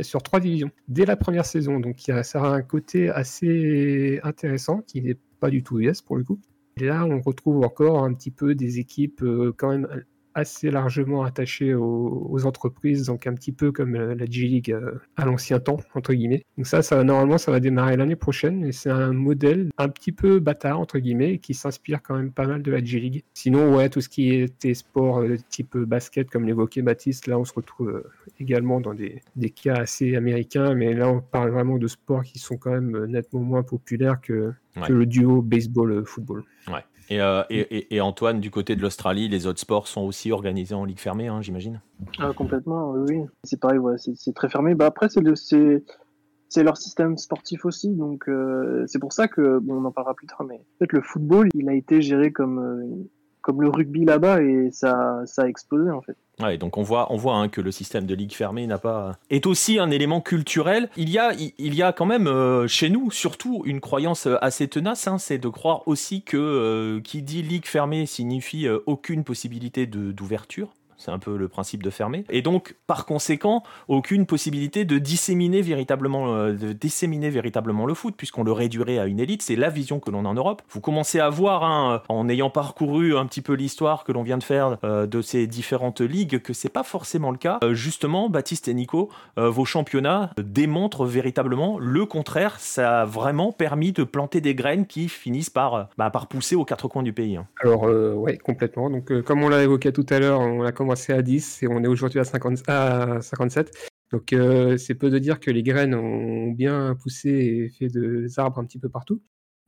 [0.00, 1.80] sur trois divisions dès la première saison.
[1.80, 6.24] Donc ça a un côté assez intéressant qui n'est pas du tout US pour le
[6.24, 6.38] coup.
[6.78, 10.04] Et là, on retrouve encore un petit peu des équipes euh, quand même
[10.34, 15.24] assez largement attaché aux, entreprises, donc un petit peu comme euh, la G-League euh, à
[15.24, 16.42] l'ancien temps, entre guillemets.
[16.56, 20.12] Donc ça, ça normalement, ça va démarrer l'année prochaine, et c'est un modèle un petit
[20.12, 23.22] peu bâtard, entre guillemets, qui s'inspire quand même pas mal de la G-League.
[23.34, 27.44] Sinon, ouais, tout ce qui était sport euh, type basket, comme l'évoquait Baptiste, là, on
[27.44, 28.02] se retrouve
[28.40, 32.38] également dans des, des, cas assez américains, mais là, on parle vraiment de sports qui
[32.38, 34.52] sont quand même nettement moins populaires que,
[34.86, 36.44] que le duo baseball-football.
[36.68, 36.84] Ouais.
[37.20, 40.98] Euh, et, Antoine, du côté de l'Australie, les autres sports sont aussi organisés en ligue
[40.98, 41.80] fermée, hein, j'imagine
[42.18, 43.22] ah, Complètement, oui.
[43.44, 44.74] C'est pareil, c'est très fermé.
[44.74, 49.90] Bah, après, c'est leur système sportif aussi, donc euh, c'est pour ça que, on en
[49.90, 53.68] parlera plus tard, mais en fait, le football, il a été géré comme, euh, le
[53.68, 56.16] rugby là-bas et ça, ça a explosé en fait.
[56.58, 59.46] Donc on voit, on voit hein, que le système de ligue fermée n'a pas est
[59.46, 60.88] aussi un élément culturel.
[60.96, 64.36] Il y a, il y a quand même euh, chez nous surtout une croyance euh,
[64.42, 69.24] assez tenace, hein, c'est de croire aussi que euh, qui dit ligue fermée signifie aucune
[69.24, 70.68] possibilité d'ouverture.
[71.02, 72.24] C'est un peu le principe de fermer.
[72.30, 78.14] Et donc, par conséquent, aucune possibilité de disséminer véritablement, euh, de disséminer véritablement le foot,
[78.16, 79.42] puisqu'on le réduirait à une élite.
[79.42, 80.62] C'est la vision que l'on a en Europe.
[80.70, 84.38] Vous commencez à voir, hein, en ayant parcouru un petit peu l'histoire que l'on vient
[84.38, 87.58] de faire euh, de ces différentes ligues, que c'est pas forcément le cas.
[87.64, 92.60] Euh, justement, Baptiste et Nico, vos championnats démontrent véritablement le contraire.
[92.60, 96.64] Ça a vraiment permis de planter des graines qui finissent par, bah, par pousser aux
[96.64, 97.36] quatre coins du pays.
[97.36, 97.46] Hein.
[97.60, 98.88] Alors, ouais, complètement.
[98.88, 101.82] Donc, comme on l'a évoqué tout à l'heure, on a commencé à 10 et on
[101.82, 103.90] est aujourd'hui à, 50, à 57.
[104.10, 108.38] Donc euh, c'est peu de dire que les graines ont bien poussé et fait des
[108.38, 109.22] arbres un petit peu partout.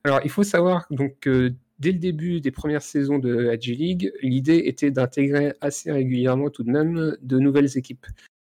[0.04, 4.12] Alors il faut savoir donc que dès le début des premières saisons de la G-League,
[4.22, 8.06] l'idée était d'intégrer assez régulièrement tout de même de nouvelles équipes.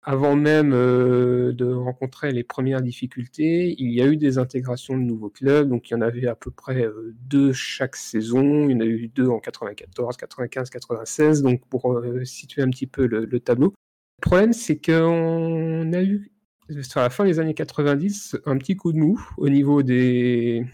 [0.08, 5.02] Avant même euh, de rencontrer les premières difficultés, il y a eu des intégrations de
[5.02, 5.68] nouveaux clubs.
[5.68, 8.68] Donc il y en avait à peu près euh, deux chaque saison.
[8.68, 11.42] Il y en a eu deux en 94, 95, 96.
[11.42, 13.74] Donc pour situer un petit peu le tableau.
[14.18, 16.32] Le problème, c'est qu'on a eu,
[16.82, 20.64] sur la fin des années 90, un petit coup de mou au niveau des,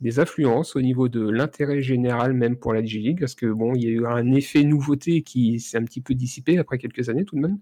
[0.00, 3.82] des affluences, au niveau de l'intérêt général même pour la G-League, parce que bon, il
[3.82, 7.24] y a eu un effet nouveauté qui s'est un petit peu dissipé après quelques années
[7.24, 7.58] tout de même.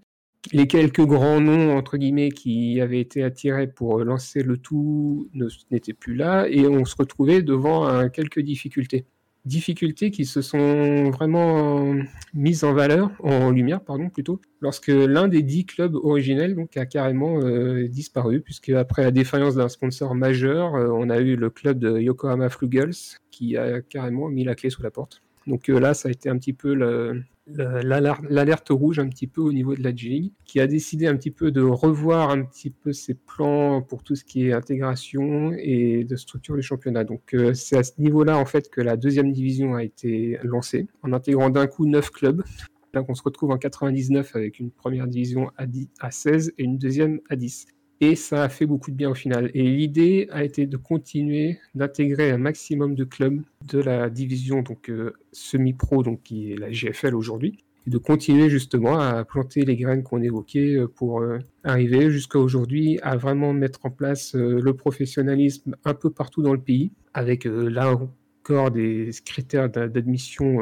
[0.53, 5.29] Les quelques grands noms, entre guillemets, qui avaient été attirés pour lancer le tout
[5.69, 9.05] n'étaient plus là, et on se retrouvait devant quelques difficultés
[9.45, 11.95] difficultés qui se sont vraiment
[12.33, 17.39] mises en valeur, en lumière, pardon, plutôt, lorsque l'un des dix clubs originels a carrément
[17.41, 21.79] euh, disparu, puisque après la défaillance d'un sponsor majeur, euh, on a eu le club
[21.79, 25.21] de Yokohama Flugels qui a carrément mis la clé sous la porte.
[25.47, 29.41] Donc euh, là, ça a été un petit peu le, l'alerte rouge un petit peu
[29.41, 32.69] au niveau de la G qui a décidé un petit peu de revoir un petit
[32.69, 37.03] peu ses plans pour tout ce qui est intégration et de structure du championnat.
[37.03, 40.87] Donc euh, c'est à ce niveau-là en fait que la deuxième division a été lancée
[41.01, 42.43] en intégrant d'un coup neuf clubs.
[42.93, 46.63] Là, on se retrouve en 99 avec une première division à, 10, à 16 et
[46.63, 47.67] une deuxième à 10
[48.01, 49.51] et ça a fait beaucoup de bien au final.
[49.53, 54.89] Et l'idée a été de continuer d'intégrer un maximum de clubs de la division donc
[54.89, 59.77] euh, semi-pro, donc qui est la GFL aujourd'hui, et de continuer justement à planter les
[59.77, 64.73] graines qu'on évoquait euh, pour euh, arriver jusqu'à aujourd'hui à vraiment mettre en place le
[64.73, 67.95] professionnalisme un peu partout dans le pays, avec là
[68.41, 70.57] encore des critères d'admission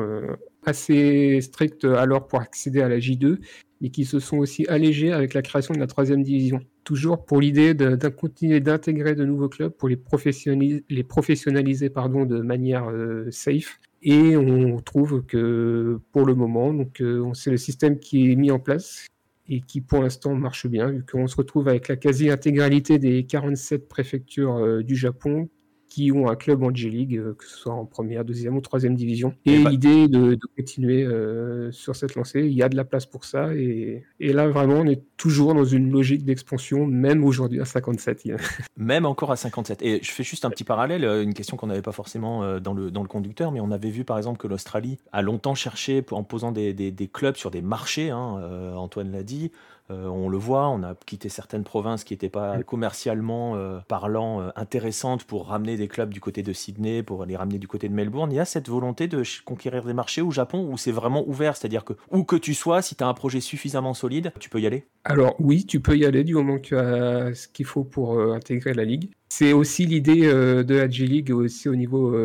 [0.65, 3.37] assez stricts alors pour accéder à la J2
[3.81, 6.59] mais qui se sont aussi allégés avec la création de la troisième division.
[6.83, 12.89] Toujours pour l'idée de, continuer d'intégrer de nouveaux clubs pour les professionnaliser, pardon, de manière
[12.89, 13.79] euh, safe.
[14.01, 18.59] Et on trouve que pour le moment, euh, c'est le système qui est mis en
[18.59, 19.07] place
[19.49, 23.89] et qui pour l'instant marche bien, vu qu'on se retrouve avec la quasi-intégralité des 47
[23.89, 25.49] préfectures euh, du Japon
[25.89, 28.95] qui ont un club en J-League, euh, que ce soit en première, deuxième ou troisième
[28.95, 29.33] division.
[29.45, 33.25] Et, l'idée de, continuer euh, sur cette lancée, il y a de la place pour
[33.25, 33.53] ça.
[33.55, 38.23] Et, là, vraiment, on est toujours dans une logique d'expansion, même aujourd'hui à 57.
[38.77, 39.81] même encore à 57.
[39.81, 42.73] Et je fais juste un petit parallèle, euh, une question qu'on n'avait pas forcément dans
[42.73, 46.03] le, dans le conducteur, mais on avait vu par exemple que l'Australie a longtemps cherché,
[46.11, 49.51] en posant des, des, clubs sur des marchés, hein, Antoine l'a dit,
[49.91, 54.41] euh, on le voit, on a quitté certaines provinces qui n'étaient pas commercialement euh, parlant
[54.41, 57.89] euh, intéressantes pour ramener des clubs du côté de Sydney, pour les ramener du côté
[57.89, 58.31] de Melbourne.
[58.31, 61.57] Il y a cette volonté de conquérir des marchés au Japon où c'est vraiment ouvert,
[61.57, 64.59] c'est-à-dire que où que tu sois, si tu as un projet suffisamment solide, tu peux
[64.59, 64.85] y aller?
[65.05, 68.19] Alors oui, tu peux y aller du moment que tu as ce qu'il faut pour
[68.19, 69.09] intégrer la ligue.
[69.29, 72.15] C'est aussi l'idée de la G-League aussi au niveau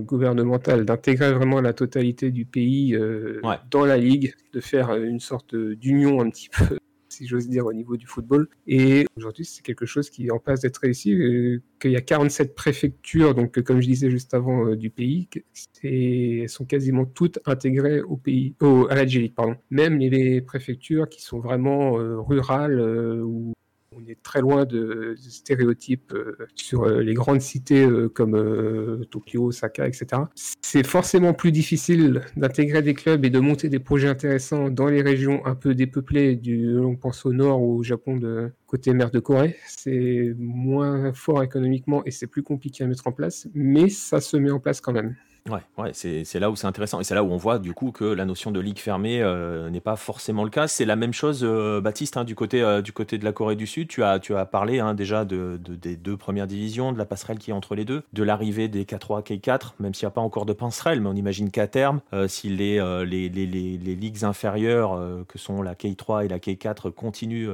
[0.00, 2.96] gouvernemental, d'intégrer vraiment la totalité du pays
[3.70, 6.78] dans la ligue, de faire une sorte d'union un petit peu
[7.20, 8.48] si j'ose dire, au niveau du football.
[8.66, 12.00] Et aujourd'hui, c'est quelque chose qui est en passe d'être réussi, euh, qu'il y a
[12.00, 15.28] 47 préfectures, donc euh, comme je disais juste avant, euh, du pays,
[15.82, 19.04] et elles sont quasiment toutes intégrées au pays, au, à la
[19.36, 19.56] pardon.
[19.70, 22.80] Même les, préfectures qui sont vraiment rurales
[23.22, 23.52] ou
[23.96, 29.46] on est très loin de, stéréotypes euh, sur euh, les grandes cités euh, comme Tokyo,
[29.46, 30.22] Osaka, etc.
[30.62, 35.02] C'est forcément plus difficile d'intégrer des clubs et de monter des projets intéressants dans les
[35.02, 36.36] régions un peu dépeuplées.
[36.36, 39.56] Du, on pense au nord ou au Japon de côté mer de Corée.
[39.66, 44.36] C'est moins fort économiquement et c'est plus compliqué à mettre en place, mais ça se
[44.36, 45.16] met en place quand même.
[45.48, 47.00] Ouais, ouais c'est là où c'est intéressant.
[47.00, 49.70] Et c'est là où on voit du coup que la notion de ligue fermée euh,
[49.70, 50.68] n'est pas forcément le cas.
[50.68, 53.56] C'est la même chose, euh, Baptiste, hein, du, côté, euh, du côté de la Corée
[53.56, 53.88] du Sud.
[53.88, 57.38] Tu as, tu as parlé hein, déjà de, des deux premières divisions, de la passerelle
[57.38, 60.20] qui est entre les deux, de l'arrivée des K3, K4, même s'il n'y a pas
[60.20, 64.98] encore de passerelle, mais on imagine qu'à terme, si les, les, les, les, ligues inférieures,
[65.28, 67.48] que sont la K3 et la K4, continuent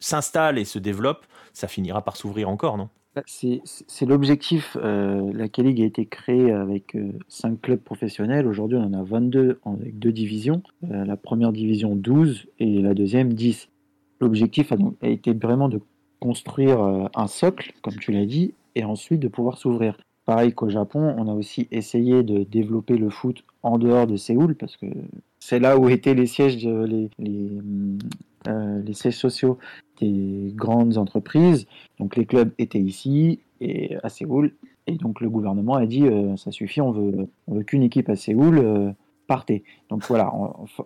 [0.00, 2.88] s'installent et se développent, ça finira par s'ouvrir encore, non?
[3.26, 4.76] C'est l'objectif.
[4.80, 6.96] Euh, la K-League a été créée avec
[7.28, 8.46] 5 euh, clubs professionnels.
[8.46, 10.62] Aujourd'hui, on en a 22 avec deux divisions.
[10.90, 13.68] Euh, la première division 12 et la deuxième 10.
[14.20, 15.80] L'objectif a, a, été vraiment de
[16.20, 19.96] construire un socle, comme tu l'as dit, et ensuite de pouvoir s'ouvrir.
[20.26, 24.54] Pareil qu'au Japon, on a aussi essayé de développer le foot en dehors de Séoul,
[24.54, 24.86] parce que
[25.38, 27.50] c'est là où étaient les sièges, les, les
[28.92, 29.58] sièges sociaux
[30.00, 31.66] des grandes entreprises.
[31.98, 34.54] Donc les clubs étaient ici et à Séoul.
[34.86, 38.08] Et donc le gouvernement a dit euh, ça suffit, on veut, on veut qu'une équipe
[38.08, 38.90] à Séoul, euh,
[39.26, 39.62] partez.
[39.88, 40.32] Donc voilà,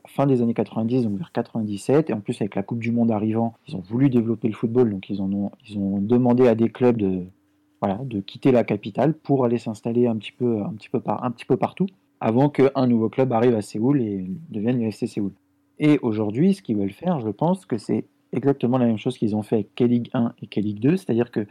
[0.06, 3.10] fin des années 90, donc vers 97, et en plus avec la Coupe du Monde
[3.10, 6.54] arrivant, ils ont voulu développer le football, donc ils, en ont, ils ont demandé à
[6.54, 7.22] des clubs de,
[7.80, 11.46] voilà, de quitter la capitale pour aller s'installer un, petit peu, un, par, un petit
[11.46, 11.86] peu partout,
[12.20, 15.32] avant qu'un nouveau club arrive à Séoul et devienne le FC Séoul.
[15.78, 19.36] Et aujourd'hui, ce qu'ils veulent faire, je pense que c'est exactement la même chose qu'ils
[19.36, 21.46] ont fait avec K-League 1 et K-League 2, c'est-à-dire que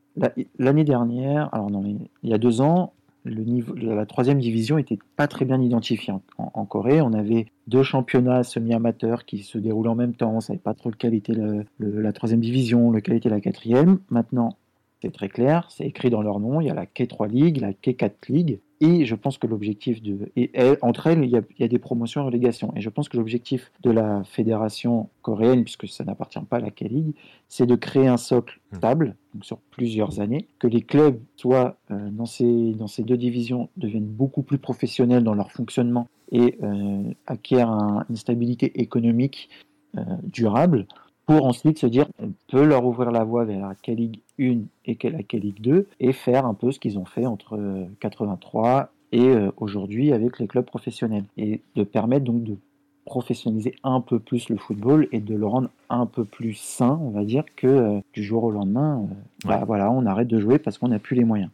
[0.60, 2.94] l'année dernière, alors non, il y a deux ans,
[3.26, 7.02] le niveau, la troisième division était pas très bien identifiée en, Corée.
[7.02, 10.34] On avait deux championnats semi-amateurs qui se déroulaient en même temps.
[10.36, 11.34] On savait pas trop lequel était
[11.80, 14.00] la troisième division, lequel était la quatrième.
[14.10, 14.58] Maintenant,
[15.04, 16.62] c'est très clair, c'est écrit dans leur nom.
[16.62, 18.60] Il y a la K3 League, la K4 League.
[18.80, 20.32] Et je pense que l'objectif de.
[20.38, 22.72] Et entre elles, il y, a, des promotions et relégations.
[22.78, 26.72] Et je pense que l'objectif de la fédération coréenne, puisque ça n'appartient pas à la
[26.72, 27.16] K-League,
[27.50, 28.76] c'est de créer un socle mmh.
[28.78, 33.18] stable, donc sur plusieurs années, que les clubs, soit euh, dans, ces, dans ces deux
[33.18, 39.50] divisions, deviennent beaucoup plus professionnels dans leur fonctionnement et euh, acquièrent une stabilité économique
[39.98, 40.88] euh, durable
[41.26, 44.98] pour ensuite se dire on peut leur ouvrir la voie vers la K-League 1 et
[45.10, 49.28] la K-League 2 et faire un peu ce qu'ils ont fait entre 83 euh, et
[49.28, 52.58] euh, aujourd'hui avec les clubs professionnels et de permettre donc de
[53.06, 57.10] professionnaliser un peu plus le football et de le rendre un peu plus sain, on
[57.10, 59.06] va dire, que euh, du jour au lendemain,
[59.46, 61.52] bah, voilà, on arrête de jouer parce qu'on n'a plus les moyens.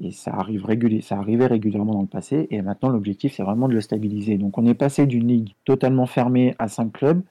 [0.00, 0.64] Et ça, arrive
[1.02, 4.38] ça arrivait régulièrement dans le passé, et maintenant l'objectif c'est vraiment de le stabiliser.
[4.38, 7.22] Donc on est passé d'une ligue totalement fermée à 5 clubs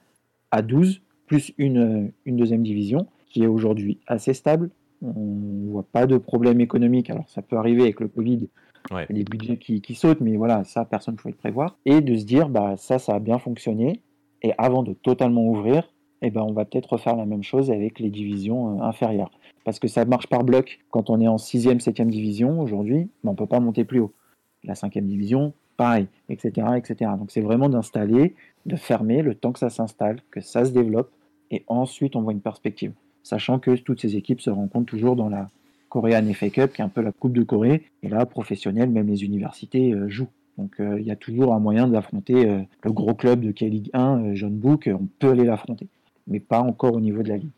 [0.50, 1.00] à 12
[1.32, 4.68] plus une, une deuxième division qui est aujourd'hui assez stable.
[5.00, 7.08] On ne voit pas de problème économique.
[7.08, 8.50] Alors ça peut arriver avec le Covid,
[9.08, 11.78] les budgets qui, qui, sautent, mais voilà, ça, personne ne pouvait le prévoir.
[11.86, 14.02] Et de se dire, bah, ça, ça a bien fonctionné.
[14.42, 15.90] Et avant de totalement ouvrir,
[16.20, 19.30] eh ben, on va peut-être refaire la même chose avec les divisions euh, inférieures.
[19.64, 20.80] Parce que ça marche par bloc.
[20.90, 24.12] Quand on est en 6e, 7e division aujourd'hui, on ne peut pas monter plus haut.
[24.64, 26.66] La 5e division, pareil, etc.
[26.76, 27.12] etc.
[27.18, 28.34] Donc c'est vraiment d'installer,
[28.66, 31.10] de fermer le temps que ça s'installe, que ça se développe
[31.52, 32.92] et ensuite on voit une perspective.
[33.22, 35.48] Sachant que toutes ces équipes se rencontrent toujours dans la
[35.88, 39.06] Korean FA Cup, qui est un peu la Coupe de Corée, et là, professionnels, même
[39.06, 40.30] les universités euh, jouent.
[40.58, 43.90] Donc euh, il y a toujours un moyen d'affronter euh, le gros club de K-League
[43.92, 45.88] 1, John Book, on peut aller l'affronter,
[46.26, 47.50] mais pas encore au niveau de la Ligue.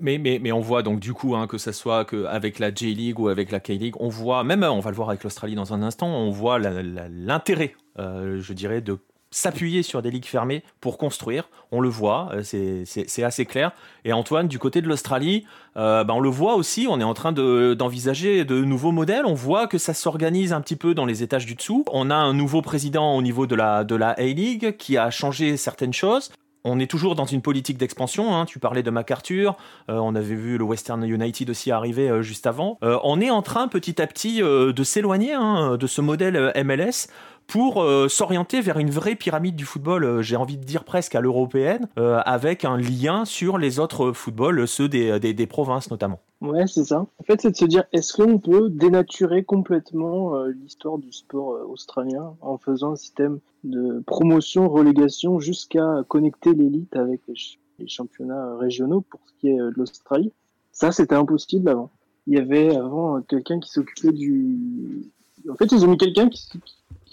[0.00, 2.74] Mais, mais, mais, on voit donc du coup, hein, que ce soit que avec la
[2.74, 5.72] J-League ou avec la K-League, on voit, même on va le voir avec l'Australie dans
[5.72, 8.98] un instant, on voit l'intérêt, je dirais, de
[9.34, 11.48] s'appuyer sur des ligues fermées pour construire.
[11.72, 12.42] On le voit, euh,
[12.84, 13.72] c'est assez clair.
[14.04, 15.44] Et Antoine, du côté de l'Australie,
[15.76, 19.26] euh, bah, on le voit aussi, on est en train d'envisager de, nouveaux modèles.
[19.26, 21.84] On voit que ça s'organise un petit peu dans les étages du dessous.
[21.90, 25.56] On a un nouveau président au niveau de la, de la A-League qui a changé
[25.56, 26.30] certaines choses.
[26.66, 28.34] On est toujours dans une politique d'expansion.
[28.34, 28.46] Hein.
[28.46, 29.54] Tu parlais de MacArthur.
[29.90, 32.78] Euh, on avait vu le Western United aussi arriver juste avant.
[32.82, 37.08] on est en train petit à petit de s'éloigner hein, de ce modèle MLS
[37.46, 41.14] pour euh, s'orienter vers une vraie pyramide du football, euh, j'ai envie de dire presque
[41.14, 46.20] à l'européenne, euh, avec un lien sur les autres footballs, ceux des, des, provinces notamment.
[46.40, 47.00] Ouais, c'est ça.
[47.00, 52.34] En fait, c'est de se dire, est-ce qu'on peut dénaturer complètement l'histoire du sport australien
[52.40, 59.20] en faisant un système de promotion, relégation, jusqu'à connecter l'élite avec les, championnats régionaux pour
[59.26, 60.32] ce qui est de l'Australie?
[60.72, 61.90] Ça, c'était impossible avant.
[62.26, 65.10] Il y avait avant quelqu'un qui s'occupait du...
[65.48, 66.48] En fait, ils ont mis quelqu'un qui,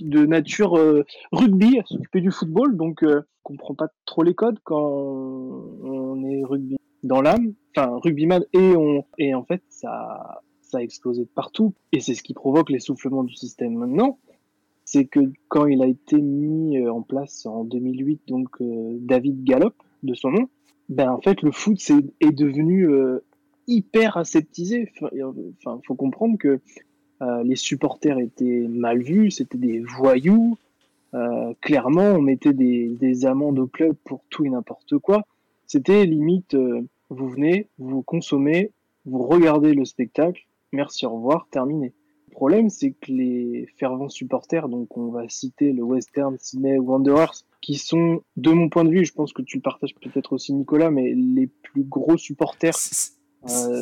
[0.01, 4.33] de nature euh, rugby, à s'occuper du football, donc euh, on comprend pas trop les
[4.33, 10.41] codes quand on est rugby dans l'âme, enfin rugbyman et on et en fait ça
[10.61, 14.19] ça a explosé de partout et c'est ce qui provoque l'essoufflement du système maintenant.
[14.85, 19.73] C'est que quand il a été mis euh, en place en 2008, donc David Gallop
[20.03, 20.49] de son nom,
[20.89, 22.87] ben en fait le foot c'est est devenu
[23.67, 24.91] hyper aseptisé.
[25.01, 26.61] Enfin, faut comprendre que
[27.21, 30.57] euh, les supporters étaient mal vus, c'était des voyous.
[31.13, 35.23] Euh, clairement, on mettait des, amendes au club pour tout et n'importe quoi.
[35.67, 38.71] C'était limite, euh, vous venez, vous consommez,
[39.05, 41.93] vous regardez le spectacle, merci, au revoir, terminé.
[42.29, 47.43] Le problème, c'est que les fervents supporters, donc on va citer le Western Sydney Wanderers,
[47.61, 50.53] qui sont, de mon point de vue, je pense que tu le partages peut-être aussi
[50.53, 52.77] Nicolas, mais les plus gros supporters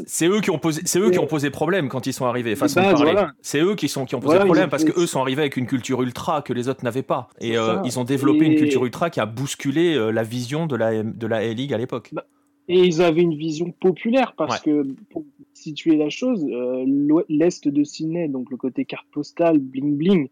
[0.06, 2.56] C'est eux qui ont posé, c'est eux qui ont posé problème quand ils sont arrivés.
[2.56, 3.12] Façon de bases, parler.
[3.12, 3.32] voilà.
[3.42, 5.42] C'est eux qui sont qui ont posé Voilà, problème ont parce que eux sont arrivés
[5.42, 7.28] avec une culture ultra que les autres n'avaient pas.
[7.42, 10.76] Et euh, ils ont développé une culture ultra qui a bousculé euh, la vision de
[10.76, 12.12] la de la A-League à l'époque.
[12.70, 16.86] Et ils avaient une vision populaire parce que, pour situer la chose, euh,
[17.28, 20.30] l'Est de Sydney, donc le côté carte postale, bling bling,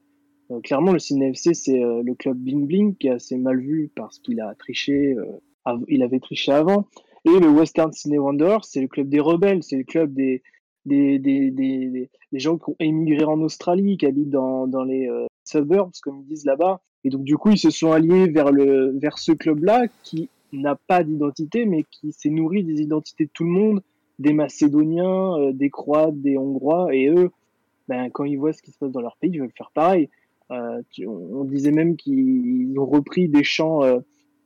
[0.52, 3.60] euh, clairement le Sydney FC c'est euh, le club bling bling qui est assez mal
[3.60, 6.88] vu parce qu'il a triché, euh, il avait triché avant.
[7.26, 10.42] Et le Western Sydney Wanderers c'est le club des rebelles, c'est le club des,
[10.88, 15.26] des, des, des, gens qui ont émigré en Australie, qui habitent dans, dans les euh,
[15.44, 16.82] suburbs, comme ils disent là-bas.
[17.04, 20.76] Et donc, du coup, ils se sont alliés vers, le, vers ce club-là qui n'a
[20.76, 23.82] pas d'identité, mais qui s'est nourri des identités de tout le monde,
[24.20, 26.94] des Macédoniens, euh, des Croates, des Hongrois.
[26.96, 27.32] Et eux,
[27.88, 30.10] ben, quand ils voient ce qui se passe dans leur pays, ils veulent faire pareil.
[30.52, 33.82] Euh, on, disait même qu'ils ont repris des chants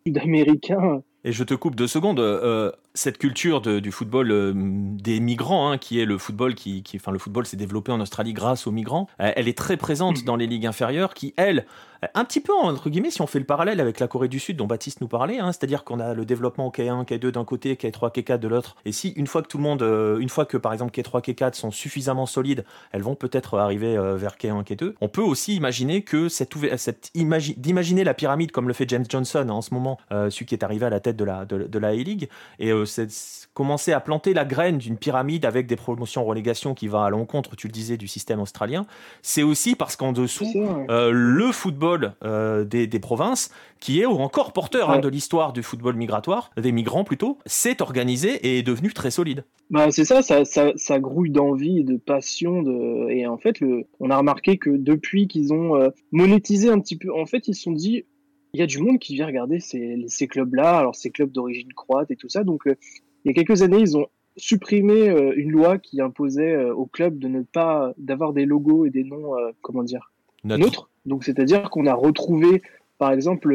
[0.06, 1.04] sud-américains.
[1.24, 2.20] Et je te coupe deux secondes.
[2.20, 6.84] euh, cette culture de- du football euh, des migrants, hein, qui est le football qui,
[6.84, 9.08] qui- enfin le football s'est développé en Australie grâce aux migrants.
[9.20, 11.66] euh, elle est très présente dans les ligues inférieures, qui elles,
[12.04, 14.40] euh, un petit peu entre guillemets, si on fait le parallèle avec la Corée du
[14.40, 17.76] Sud dont Baptiste nous parlait, hein, c'est-à-dire qu'on a le développement K1, K2 d'un côté,
[17.76, 18.76] K3, K4 de l'autre.
[18.86, 21.22] Et si une fois que tout le monde, euh, une fois que par exemple K3,
[21.22, 24.96] K4 sont suffisamment solides, elles vont peut-être arriver vers K1, K2.
[25.02, 29.06] On peut aussi imaginer que cette, cette imagi- d'imaginer la pyramide comme le fait James
[29.08, 31.80] Johnson en ce moment, celui qui est arrivé à la tête de la, de, de
[31.80, 32.28] la A-League,
[32.60, 33.08] et euh,
[33.54, 37.56] commencer à planter la graine d'une pyramide avec des promotions relégation qui va à l'encontre,
[37.56, 38.86] tu le disais, du système australien,
[39.22, 40.48] c'est aussi parce qu'en dessous,
[40.90, 45.64] euh, le football euh, des, des provinces, qui est encore porteur hein, de l'histoire du
[45.64, 49.44] football migratoire, des migrants plutôt, s'est organisé et est devenu très solide.
[49.70, 52.62] Bah, c'est ça, ça, ça, ça grouille d'envie et de passion.
[52.62, 53.10] De...
[53.10, 53.86] Et en fait, le...
[54.00, 57.56] on a remarqué que depuis qu'ils ont euh, monétisé un petit peu, en fait, ils
[57.56, 58.06] se sont dit,
[58.54, 61.72] il y a du monde qui vient regarder ces, ces clubs-là, alors ces clubs d'origine
[61.74, 62.44] croate et tout ça.
[62.44, 62.76] Donc, euh,
[63.24, 66.86] il y a quelques années, ils ont supprimé euh, une loi qui imposait euh, aux
[66.86, 70.12] clubs de ne pas d'avoir des logos et des noms, euh, comment dire,
[70.44, 70.60] Neutre.
[70.60, 70.90] neutre.
[71.06, 72.62] Donc, c'est-à-dire qu'on a retrouvé,
[72.98, 73.50] par exemple,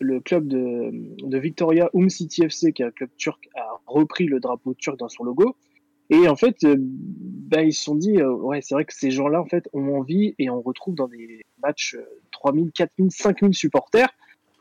[0.00, 4.26] le, club de, de Victoria Um City FC, qui est un club turc, a repris
[4.26, 5.56] le drapeau turc dans son logo.
[6.10, 9.46] Et en fait, bah, ils se sont dit, ouais, c'est vrai que ces gens-là, en
[9.46, 14.10] fait, ont envie et on retrouve dans des matchs euh, 3000, 4000, 5000 supporters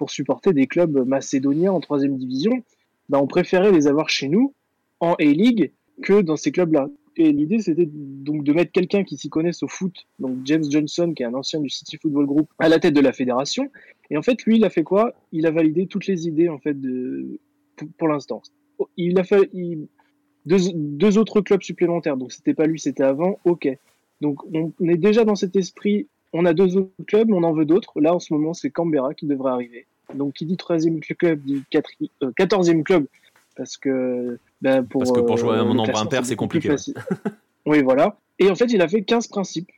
[0.01, 2.63] pour supporter des clubs macédoniens en troisième division.
[3.07, 4.55] Bah, on préférait les avoir chez nous,
[4.99, 6.89] en A-League, que dans ces clubs-là.
[7.17, 11.13] Et l'idée, c'était donc de mettre quelqu'un qui s'y connaisse au foot, donc James Johnson,
[11.15, 13.69] qui est un ancien du City Football Group, à la tête de la fédération.
[14.09, 15.13] Et en fait, lui, il a fait quoi?
[15.31, 17.39] Il a validé toutes les idées, en fait, de,
[17.99, 18.41] pour, l'instant.
[18.97, 19.51] Il a fait
[20.47, 23.69] deux, deux autres clubs supplémentaires, donc c'était pas lui, c'était avant, ok.
[24.19, 27.65] Donc on, est déjà dans cet esprit, on a deux autres clubs, on en veut
[27.65, 27.99] d'autres.
[27.99, 29.85] Là, en ce moment, c'est Canberra qui devrait arriver.
[30.15, 31.63] Donc qui dit troisième club, dit
[32.23, 33.05] euh, quatorzième club,
[33.55, 36.35] parce que ben, pour, Parce que pour euh, jouer à un le nombre impair, c'est
[36.35, 36.75] compliqué, ouais.
[37.65, 38.17] oui, voilà.
[38.39, 39.69] Et en fait, il a fait 15 principes.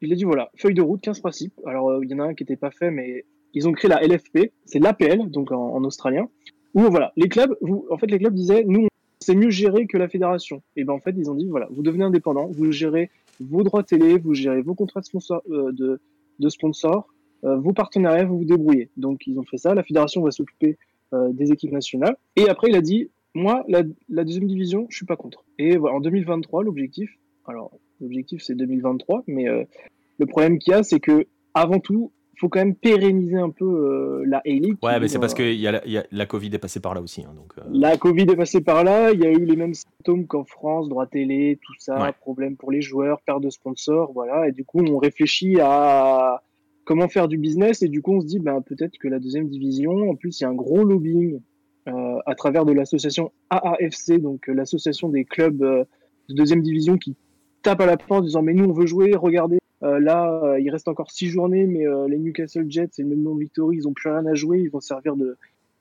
[0.00, 1.54] Il a dit voilà, feuille de route, 15 principes.
[1.66, 3.24] Alors, euh, il y en a un qui n'était pas fait, mais
[3.54, 6.28] ils ont créé la LFP, c'est l'APL, donc en, en australien,
[6.74, 8.86] où voilà, les clubs, vous, en fait, les clubs disaient nous,
[9.20, 10.62] c'est mieux géré que la fédération.
[10.76, 13.10] Et ben en fait, ils ont dit voilà, vous devenez indépendant, vous gérez
[13.40, 16.00] vos droits télé, vous gérez vos contrats de sponsor, euh, de,
[16.38, 18.90] de sponsors, euh, vos partenariats, vous vous débrouillez.
[18.96, 19.74] Donc ils ont fait ça.
[19.74, 20.76] La fédération va s'occuper
[21.12, 22.16] euh, des équipes nationales.
[22.36, 25.44] Et après, il a dit moi, la, la deuxième division, je suis pas contre.
[25.58, 27.10] Et voilà, en 2023, l'objectif,
[27.46, 27.70] alors
[28.00, 29.64] l'objectif c'est 2023, mais euh,
[30.18, 32.10] le problème qu'il y a, c'est que avant tout,
[32.40, 34.76] faut quand même pérenniser un peu euh, la A-League.
[34.82, 36.50] Ouais, mais c'est euh, parce que il y a la, il y a- la Covid
[36.54, 37.22] est passée par là aussi.
[37.22, 39.74] hein, donc, euh, la Covid est passée par là, il y a eu les mêmes
[39.74, 42.12] symptômes qu'en France, droit télé, tout ça, Ouais.
[42.20, 44.48] problème pour les joueurs, perte de sponsors, voilà.
[44.48, 46.42] Et du coup, on réfléchit à
[46.88, 49.46] comment faire du business et du coup, on se dit, ben, peut-être que la deuxième
[49.46, 51.38] division, en plus, il y a un gros lobbying
[51.86, 55.84] euh, à travers de l'association AAFC, donc euh, l'association des clubs euh,
[56.30, 57.14] de deuxième division qui
[57.62, 59.58] tape à la porte en disant, mais nous, on veut jouer, regardez.
[59.82, 63.40] là, il reste encore six journées, mais les Newcastle Jets, c'est le même nom de
[63.40, 65.36] Victory, ils ont plus rien à jouer, ils vont servir de,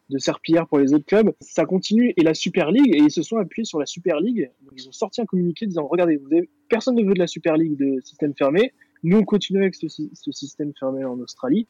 [0.10, 1.32] de serpillière pour les autres clubs.
[1.40, 4.52] Ça continue et la Super League, et ils se sont appuyés sur la Super League.
[4.76, 6.20] Ils ont sorti un communiqué disant regardez,
[6.68, 8.74] personne ne veut de la Super League de système fermé.
[9.08, 11.68] Nous, on continue avec ce, sy- ce système fermé en Australie.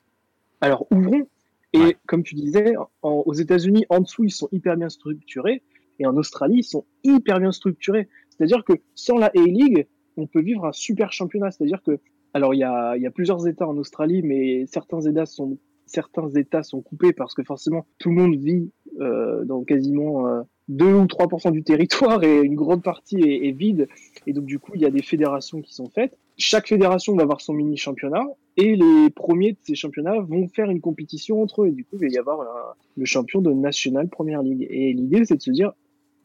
[0.60, 1.28] Alors, ouvrons.
[1.74, 1.98] Et Ouais.
[2.08, 2.74] comme tu disais,
[3.04, 5.62] en- aux États-Unis, en dessous, ils sont hyper bien structurés.
[6.00, 8.08] Et en Australie, ils sont hyper bien structurés.
[8.32, 11.52] C'est-à-dire que sans la A-League, on peut vivre un super championnat.
[11.52, 12.00] C'est-à-dire que,
[12.34, 15.58] alors, il y a, il y a plusieurs États en Australie, mais certains États sont
[15.88, 20.42] certains États sont coupés parce que forcément tout le monde vit euh, dans quasiment euh,
[20.70, 23.88] 2 ou 3% du territoire et une grande partie est, vide.
[24.26, 26.18] Et donc du coup, il y a des fédérations qui sont faites.
[26.38, 28.26] Chaque fédération va avoir son mini championnat
[28.58, 31.68] et les premiers de ces championnats vont faire une compétition entre eux.
[31.68, 34.68] Et du coup, il va y avoir le champion de National Premier League.
[34.70, 35.74] Et l'idée, c'est de se dire,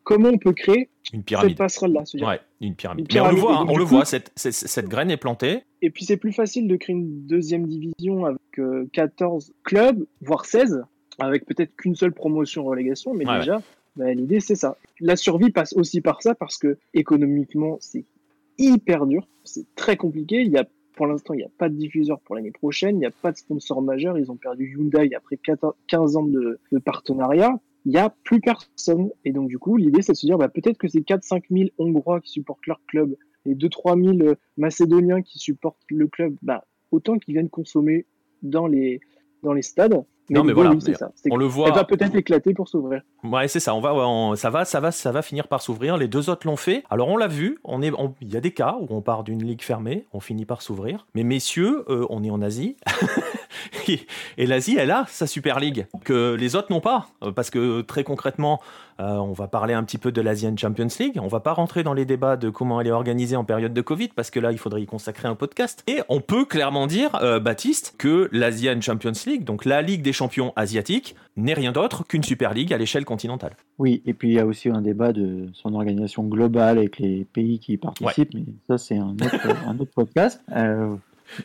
[0.04, 1.56] comment on peut créer Une cette pyramide.
[1.58, 2.02] passerelle-là.
[2.26, 3.06] Ouais, une pyramide.
[3.10, 5.16] Une Mais on le voit, hein, on le coup- voit, cette, cette, cette graine est
[5.16, 5.62] plantée.
[5.82, 10.44] Et puis c'est plus facile de créer une deuxième division avec euh, 14 clubs, voire
[10.44, 10.82] 16,
[11.18, 13.60] avec peut-être qu'une seule promotion relégation, mais Ouais, déjà,
[13.96, 14.76] bah, l'idée c'est ça.
[15.00, 18.04] La survie passe aussi par ça parce que économiquement c'est
[18.58, 20.42] hyper dur, c'est très compliqué.
[20.42, 23.00] Il y a, pour l'instant, il n'y a pas de diffuseur pour l'année prochaine, il
[23.00, 24.18] n'y a pas de sponsor majeur.
[24.18, 27.58] Ils ont perdu Hyundai après 14 15 ans de, de partenariat.
[27.84, 29.10] Il n'y a plus personne.
[29.24, 31.70] Et donc, du coup, l'idée, c'est de se dire, bah, peut-être que ces 4-5 000
[31.78, 36.64] Hongrois qui supportent leur club, les 2-3 000 euh, Macédoniens qui supportent le club, bah,
[36.92, 38.06] autant qu'ils viennent consommer
[38.42, 39.00] dans les,
[39.42, 40.04] dans les stades.
[40.30, 41.10] Non, mais voilà, oui, mais ça.
[41.30, 41.72] On le Elle voit.
[41.72, 43.02] va peut-être éclater pour s'ouvrir.
[43.24, 43.74] Ouais, c'est ça.
[43.74, 45.96] On va, on- ça va, ça va, ça va finir par s'ouvrir.
[45.98, 46.84] Les deux autres l'ont fait.
[46.88, 47.58] Alors on l'a vu.
[47.64, 50.46] On est, il y a des cas où on part d'une ligue fermée, on finit
[50.46, 51.06] par s'ouvrir.
[51.14, 52.76] Mais messieurs, euh, on est en Asie.
[53.88, 57.80] Et- l'Asie, elle a sa Super League que les autres n'ont pas, Euh, parce que
[57.82, 58.60] très concrètement,
[59.00, 61.18] euh, on va parler un petit peu de l'Asian Champions League.
[61.20, 63.80] On va pas rentrer dans les débats de comment elle est organisée en période de
[63.80, 65.82] Covid, parce que là, il faudrait y consacrer un podcast.
[65.86, 70.12] Et on peut clairement dire, euh, Baptiste, que l'Asian Champions League, donc la Ligue des
[70.12, 73.56] champions asiatiques, n'est rien d'autre qu'une Super League à l'échelle continentale.
[73.78, 77.24] Oui, et puis il y a aussi un débat de son organisation globale avec les
[77.32, 80.42] pays qui y participent, mais ça c'est un autre, un autre podcast.
[80.54, 80.94] Euh,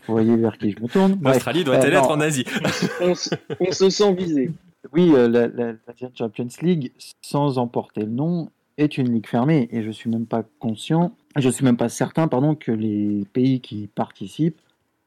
[0.08, 1.20] vous voyez vers qui je me tourne.
[1.24, 2.16] L'Australie doit-elle Euh, être non.
[2.16, 2.46] en Asie
[3.02, 4.52] On, se sent visé.
[4.94, 5.74] Oui, euh, la,
[6.18, 10.44] Champions League, sans emporter le nom, est une ligue fermée et je suis même pas
[10.60, 14.62] conscient, je suis même pas certain, pardon, que les pays qui participent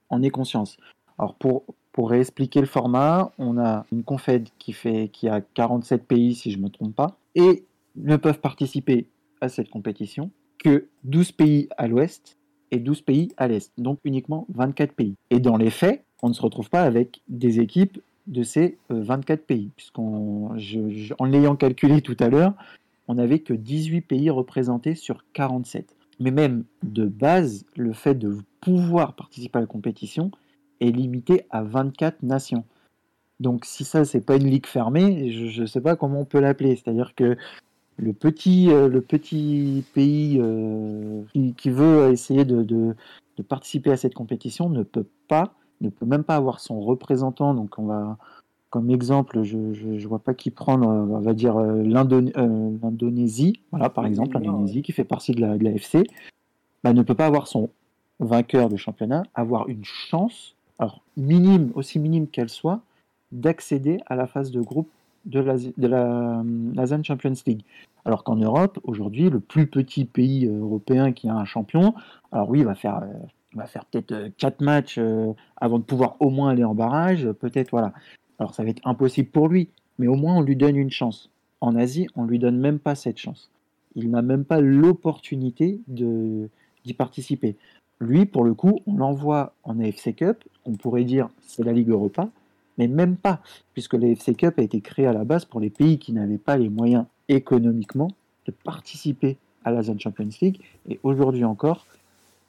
[0.09, 0.77] en aient conscience.
[1.19, 6.07] Alors pour pour réexpliquer le format, on a une confed qui fait qui a 47
[6.07, 7.65] pays si je me trompe pas et
[7.97, 9.07] ne peuvent participer
[9.41, 10.31] à cette compétition
[10.63, 12.37] que 12 pays à l'ouest
[12.71, 15.15] et 12 pays à l'est, donc uniquement 24 pays.
[15.31, 19.03] Et dans les faits, on ne se retrouve pas avec des équipes de ces euh,
[19.03, 20.55] 24 pays, puisqu'en
[21.25, 22.55] l'ayant calculé tout à l'heure,
[23.09, 25.97] on n'avait que 18 pays représentés sur 47.
[26.21, 30.31] Mais même de base, le fait de pouvoir participer à la compétition
[30.81, 32.65] est limité à 24 nations.
[33.41, 36.41] Donc si ça, c'est pas une ligue fermée, je ne sais pas comment on peut
[36.41, 36.77] l'appeler.
[36.77, 37.37] C'est-à-dire que
[38.01, 42.95] le petit, euh, le petit pays euh, qui, qui veut essayer de, de-
[43.37, 47.55] de participer à cette compétition ne peut pas, ne peut même pas avoir son représentant.
[47.55, 48.19] Donc on va,
[48.71, 52.33] comme exemple, je ne vois pas qui prendre, euh, on va dire l'Indon-
[52.83, 56.05] l'Indonésie, voilà par exemple, l'Indonésie qui fait partie de la, de la FC,
[56.85, 57.71] bah, ne peut pas avoir son
[58.19, 62.81] vainqueur de championnat, avoir une chance, alors minime, aussi minime qu'elle soit,
[63.33, 64.89] d'accéder à la phase de groupe
[65.25, 67.63] de la, de la euh, Champions League.
[68.05, 71.95] Alors qu'en Europe, aujourd'hui, le plus petit pays euh, européen qui a un champion,
[72.33, 73.07] alors oui, il va faire, euh,
[73.53, 74.99] il va faire peut-être euh, quatre matchs
[75.57, 77.93] avant de pouvoir au moins aller en barrage, peut-être, voilà.
[78.39, 79.69] Alors ça va être impossible pour lui,
[79.99, 81.31] mais au moins on lui donne une chance.
[81.61, 83.51] En Asie, on lui donne même pas cette chance.
[83.97, 87.57] Il n'a même pas l'opportunité d'y participer.
[88.01, 91.91] Lui, pour le coup, on l'envoie en AFC Cup, on pourrait dire c'est la Ligue
[91.91, 92.31] Europa,
[92.79, 93.41] mais même pas,
[93.75, 96.57] puisque l'AFC Cup a été créé à la base pour les pays qui n'avaient pas
[96.57, 98.09] les moyens économiquement
[98.47, 101.87] de participer à la Zone Champions League, et aujourd'hui encore,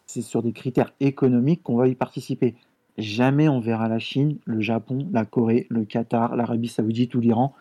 [0.05, 2.55] c'est sur des critères économiques qu'on va y participer.
[2.97, 7.53] Jamais on verra la Chine, le Japon, la Corée, le Qatar, l'Arabie Saoudite ou l'Iran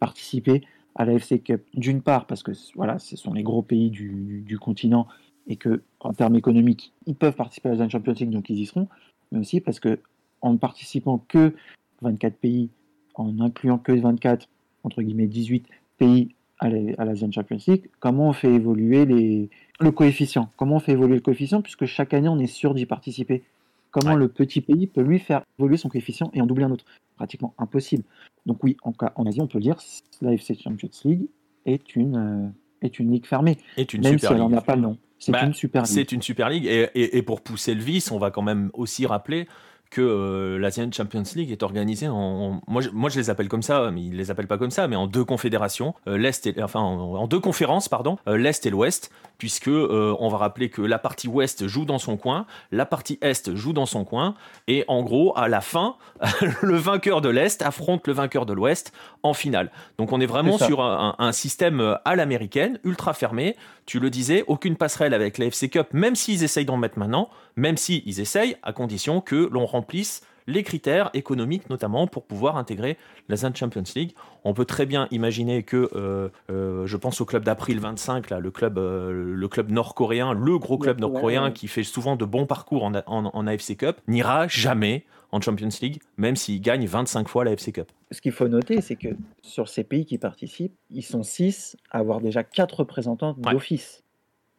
[0.00, 0.62] participer
[0.94, 1.62] à la FC Cup.
[1.74, 5.06] D'une part parce que voilà, ce sont les gros pays du, du- du continent
[5.46, 8.58] et que en termes économiques, ils peuvent participer à la Zone Champions League, donc ils
[8.58, 8.88] y seront,
[9.32, 9.98] mais aussi parce que
[10.40, 11.54] en ne participant que
[12.02, 12.70] 24 pays,
[13.14, 14.48] en incluant que 24
[14.84, 15.66] entre guillemets 18
[15.98, 20.50] pays à la, à la Zone Champions League, comment on fait évoluer les, le coefficient?
[20.56, 23.42] Comment on fait évoluer le coefficient puisque chaque année on est sûr d'y participer?
[23.90, 24.18] Comment Ouais.
[24.18, 26.84] le petit pays peut lui faire évoluer son coefficient et en doubler un autre?
[27.16, 28.04] Pratiquement impossible.
[28.46, 28.92] Donc oui, en,
[29.26, 29.76] Asie, on peut le dire,
[30.22, 31.26] la FC Champions League
[31.66, 32.48] est une, euh,
[32.86, 34.98] est une ligue fermée, est une même si elle n'en a pas le nom.
[35.18, 35.90] C'est Bah, une super ligue.
[35.90, 36.66] C'est une super ligue.
[36.66, 39.48] Et, et- et pour pousser le vice, on va quand même aussi rappeler
[39.90, 43.48] que euh, l'Asian Champions League est organisée en, en- moi, je, moi je les appelle
[43.48, 46.46] comme ça, mais ils les appellent pas comme ça, mais en deux confédérations, euh, l'est
[46.46, 50.36] et enfin en, en deux conférences pardon, euh, l'est et l'ouest, puisque euh, on va
[50.38, 54.04] rappeler que la partie ouest joue dans son coin, la partie est joue dans son
[54.04, 54.34] coin,
[54.66, 55.96] et en gros à la fin,
[56.62, 59.70] le vainqueur de l'est affronte le vainqueur de l'ouest en finale.
[59.98, 63.56] Donc on est vraiment sur un, un- un système à l'américaine, ultra fermé.
[63.86, 67.30] Tu le disais, aucune passerelle avec la FC Cup, même s'ils essayent d'en mettre maintenant,
[67.56, 72.96] même s'ils essayent, à condition que l'on remplisse les critères économiques notamment pour pouvoir intégrer
[73.28, 74.12] la Zone Champions League.
[74.44, 78.40] On peut très bien imaginer que, euh, euh, je pense au club d'April 25, là,
[78.40, 82.84] le club, le club nord-coréen, le gros club nord-coréen qui fait souvent de bons parcours
[82.84, 87.52] en, en AFC Cup, n'ira jamais en Champions League, même s'ils gagnent 25 fois la
[87.52, 87.90] FC Cup.
[88.10, 89.08] Ce qu'il faut noter, c'est que
[89.42, 94.02] sur ces pays qui participent, ils sont 6 à avoir déjà 4 représentants d'office.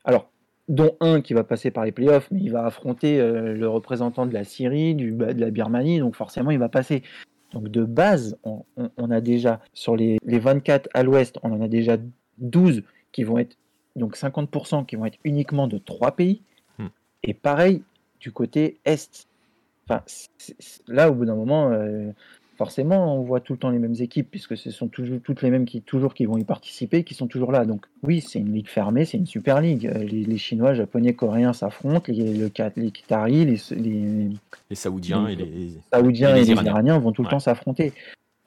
[0.03, 0.30] Alors,
[0.70, 4.26] dont un qui va passer par les playoffs, mais il va affronter euh, le représentant
[4.26, 7.03] de la Syrie, du, de la Birmanie, donc forcément il va passer.
[7.51, 11.97] Donc de base, on, a déjà, sur les, 24 à l'ouest, on en a déjà
[12.38, 13.57] 12 qui vont être,
[13.95, 16.43] donc 50% qui vont être uniquement de 3 pays.
[16.78, 16.89] Hmm.
[17.24, 17.82] Et pareil,
[18.20, 19.28] du côté est,
[19.89, 20.03] Enfin,
[20.88, 22.11] là, au bout d'un moment, euh,
[22.60, 25.49] forcément, on voit tout le temps les mêmes équipes, puisque ce sont toujours toutes les
[25.49, 27.64] mêmes qui, toujours, qui vont y participer, qui sont toujours là.
[27.64, 29.88] Donc, oui, c'est une ligue fermée, c'est une super ligue.
[29.88, 35.72] Euh, les, Chinois, Japonais, Coréens s'affrontent, les, le, les Qataris, les, les, Saoudiens et les,
[35.93, 37.93] Saoudiens et les, Iraniens vont tout le temps s'affronter.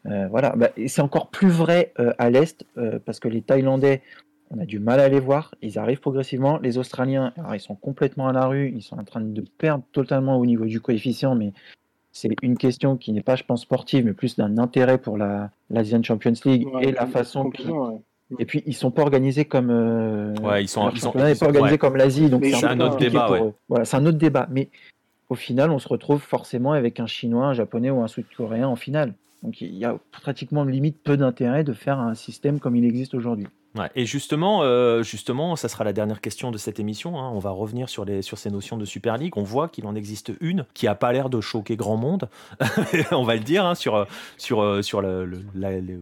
[0.05, 2.67] Euh, voilà, bah, c'est encore plus vrai à l'Est,
[3.07, 4.03] parce que les Thaïlandais
[4.55, 5.55] on a du mal à les voir.
[5.63, 6.59] Ils arrivent progressivement.
[6.59, 8.71] Les Australiens, ils sont complètement à la rue.
[8.77, 11.55] Ils sont en train de perdre totalement au niveau du coefficient, mais
[12.13, 15.51] c'est une question qui n'est pas, je pense, sportive, mais plus d'un intérêt pour la
[15.71, 17.51] l'Asian Champions League et la façon
[18.39, 19.71] Et puis ils sont pas organisés comme.
[19.71, 20.91] Euh, ouais, ils sont.
[20.91, 23.31] Ils sont pas organisés comme l'Asie, donc c'est un, autre débat.
[23.69, 24.47] Voilà, c'est un autre débat.
[24.51, 24.69] Mais
[25.31, 28.77] au final, on se retrouve forcément avec un Chinois, un Japonais ou un Sud-Coréen en
[28.77, 29.15] finale.
[29.43, 33.15] Donc il y a pratiquement limite peu d'intérêt de faire un système comme il existe
[33.15, 33.49] aujourd'hui
[33.95, 37.19] et justement, euh, justement, ça sera la dernière question de cette émission.
[37.19, 37.31] Hein.
[37.33, 38.07] On va revenir sur,
[38.37, 39.37] ces notions de Super League.
[39.37, 42.29] On voit qu'il en existe une qui n'a pas l'air de choquer grand monde,
[43.13, 44.07] on va le dire, hein, sur,
[44.37, 45.03] sur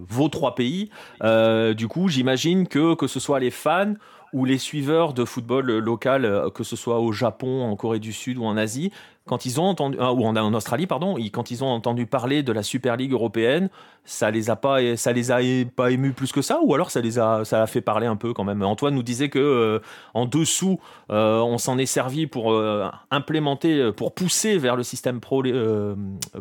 [0.09, 0.91] vos trois pays.
[1.23, 3.95] Euh, du coup, j'imagine que que ce soit les fans
[4.33, 8.13] ou les suiveurs de football local, euh, que ce soit au Japon, en Corée du
[8.13, 8.93] Sud ou en Asie,
[9.31, 12.51] quand ils ont entendu, euh, ou en, Australie, pardon, quand ils ont entendu parler de
[12.51, 13.69] la Super League européenne,
[14.05, 15.39] ça les a pas, ça les a
[15.77, 18.17] pas émus plus que ça, ou alors ça les a, ça a fait parler un
[18.17, 18.61] peu quand même?
[18.65, 19.79] Antoine nous disait que euh,
[20.15, 22.61] en dessous, on s'en est servi pour
[23.13, 25.45] implémenter, pour pousser vers le système pro,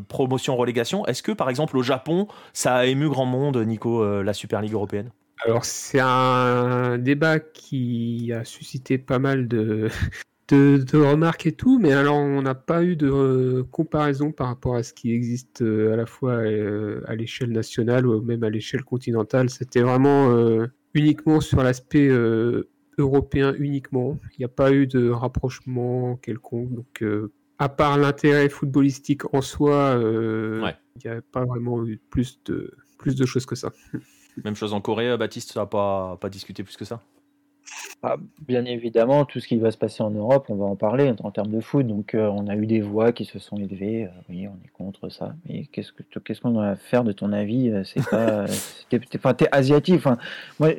[0.07, 1.05] promotion relégation.
[1.05, 4.73] Est-ce que par exemple au Japon, ça a ému grand monde, Nico, la Super League
[4.73, 5.11] européenne?
[5.45, 9.89] Alors, c'est un débat qui a suscité pas mal de,
[10.53, 14.83] de, remarques et tout, mais alors on n'a pas eu de comparaison par rapport à
[14.83, 18.83] ce qui existe euh, à la fois euh, à l'échelle nationale ou même à l'échelle
[18.83, 19.49] continentale.
[19.49, 22.09] C'était vraiment euh, uniquement sur l'aspect
[22.97, 24.17] européen uniquement.
[24.33, 26.73] Il n'y a pas eu de rapprochement quelconque.
[26.73, 27.03] Donc,
[27.59, 30.73] à part l'intérêt footballistique en soi, il
[31.05, 33.71] n'y a pas vraiment eu plus de, plus de choses que ça.
[34.43, 37.01] Même chose en Corée, Baptiste, ça n'a pas, pas discuté plus que ça?
[38.03, 38.15] Ah,
[38.47, 41.31] Bien évidemment, tout ce qui va se passer en Europe, on va en parler en
[41.31, 41.85] termes de foot.
[41.85, 44.05] Donc, euh, on a eu des voix qui se sont élevées.
[44.05, 45.33] Euh, oui, on est contre ça.
[45.47, 47.69] Mais qu'est-ce que qu'est-ce qu'on doit faire de ton avis?
[47.69, 49.33] Euh, C'est pas.
[49.33, 50.01] T'es asiatique.
[50.59, 50.69] Moi,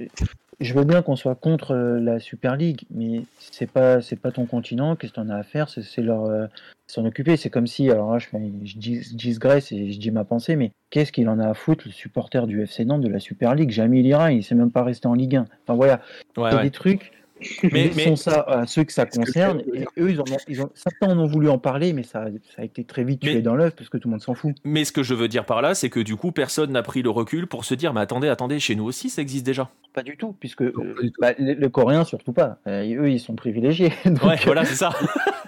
[0.61, 4.31] je veux bien qu'on soit contre euh, la Super League, mais c'est pas c'est pas
[4.31, 4.95] ton continent.
[4.95, 5.69] Qu'est-ce que en as à faire?
[5.69, 6.47] C'est leur euh,
[6.87, 7.37] s'en occuper.
[7.37, 8.29] C'est comme si alors là, je,
[8.65, 11.85] je, dis, je et je dis ma pensée, mais qu'est-ce qu'il en a à foutre
[11.87, 13.71] le supporter du FC Nantes de la Super League?
[13.71, 14.33] Jamais il ira.
[14.33, 15.47] Il sait même pas rester en Ligue 1.
[15.65, 16.01] Enfin voilà,
[16.37, 17.13] ouais, des trucs
[17.62, 18.16] mais, mais...
[18.16, 19.62] ça à ceux que ça concerne.
[19.74, 22.62] Et eux, ils, ont, ils ont, certains en ont voulu en parler, mais ça, ça
[22.62, 24.55] a été très vite tué dans l'œuf parce que tout le monde s'en fout.
[24.64, 27.03] Mais ce que je veux dire par là, c'est que du coup, personne n'a pris
[27.03, 29.70] le recul pour se dire, mais attendez, attendez, chez nous aussi, ça existe déjà.
[29.93, 32.59] Pas du tout, puisque euh, bah, le, Coréen surtout pas.
[32.66, 33.93] Euh, eux, ils sont privilégiés.
[34.05, 34.91] ouais, voilà, c'est ça.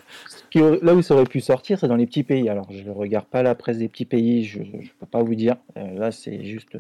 [0.55, 2.49] là où ça aurait pu sortir, c'est dans les petits pays.
[2.49, 5.35] Alors, je ne regarde pas la presse des petits pays, je ne peux pas vous
[5.35, 5.57] dire.
[5.77, 6.77] Euh, là, c'est juste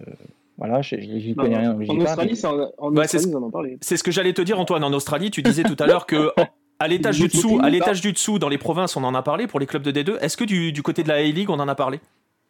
[0.58, 1.76] voilà, je n'y connais rien.
[1.88, 2.36] En Australie,
[3.80, 4.84] c'est ce que j'allais te dire, Antoine.
[4.84, 6.30] En Australie, tu disais tout à l'heure que
[6.78, 9.46] à l'étage du dessous, à l'étage du dessous, dans les provinces, on en a parlé
[9.46, 10.18] pour les clubs de D2.
[10.20, 12.00] Est-ce que du, du, côté de la A-League, on en a parlé?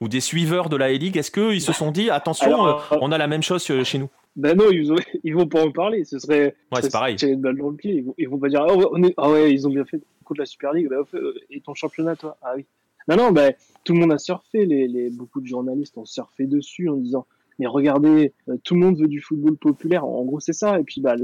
[0.00, 3.18] Ou des suiveurs de la A-League, est-ce qu'ils se sont dit, attention, euh, on a
[3.18, 4.08] la même chose chez nous?
[4.34, 4.90] Ben non, ils,
[5.24, 6.04] ils vont pas en parler.
[6.04, 6.56] Ce serait.
[6.72, 7.16] Ouais, c'est pareil.
[7.22, 7.96] Une balle dans le pied.
[7.96, 9.14] Ils vont, ils vont pas dire ah ouais, est...
[9.18, 10.88] ah ouais, ils ont bien fait contre la Super League.
[10.88, 11.04] Ben,
[11.50, 12.36] et ton championnat, toi?
[12.42, 12.64] Ah oui.
[13.08, 13.52] Non, non, ben,
[13.84, 14.64] tout le monde a surfé.
[14.64, 17.26] Les, les, beaucoup de journalistes ont surfé dessus en disant
[17.58, 20.04] mais regardez, euh, tout le monde veut du football populaire.
[20.04, 20.78] En gros, c'est ça.
[20.78, 21.14] Et puis, bah,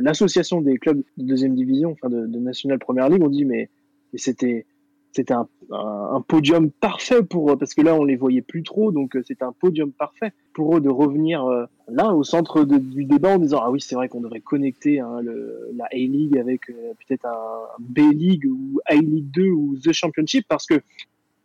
[0.00, 3.68] l'association des clubs de deuxième division, enfin de, de National Premier League, on dit, mais,
[4.14, 4.66] c'était
[5.12, 5.48] c'était un,
[6.28, 9.44] podium parfait pour eux, parce que là on les voyait plus trop, donc euh, c'était
[9.44, 13.58] un podium parfait pour eux de revenir euh, là au centre du débat en disant
[13.60, 15.20] ah oui c'est vrai qu'on devrait connecter hein,
[15.74, 20.80] la A-League avec peut-être un B-League ou A-League 2 ou The Championship parce que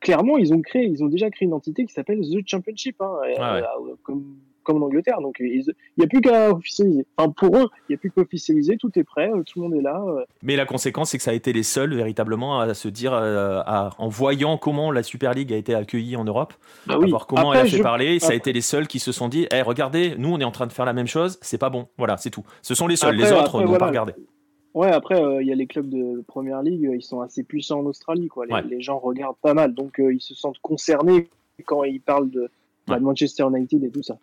[0.05, 3.01] clairement, ils ont créé, ils ont déjà créé une entité qui s'appelle The Championship.
[3.01, 3.61] Hein, euh,
[4.03, 5.21] comme comme en Angleterre.
[5.21, 5.63] Donc il
[5.95, 7.05] n'y a plus qu'à officialiser.
[7.17, 9.75] Enfin, pour eux, il n'y a plus qu'à officialiser, tout est prêt, tout le monde
[9.75, 10.03] est là.
[10.41, 14.07] Mais la conséquence, c'est que ça a été les seuls véritablement à se dire, en
[14.07, 16.55] voyant comment la Super League a été accueillie en Europe,
[16.87, 19.11] bah à voir comment elle a fait parler, ça a été les seuls qui se
[19.11, 21.59] sont dit, hey, regardez, nous on est en train de faire la même chose, c'est
[21.59, 21.87] pas bon.
[21.99, 22.43] Voilà, c'est tout.
[22.63, 24.13] Ce sont les seuls, les autres n'ont pas regardé.
[24.75, 27.43] Ouais, après, euh, il y a les clubs de Première Ligue, euh, ils sont assez
[27.43, 28.27] puissants en Australie.
[28.27, 28.45] Quoi.
[28.45, 31.29] Les, gens regardent pas mal, donc euh, ils se sentent concernés
[31.65, 32.49] quand ils parlent de,
[32.87, 34.17] Manchester United et tout ça.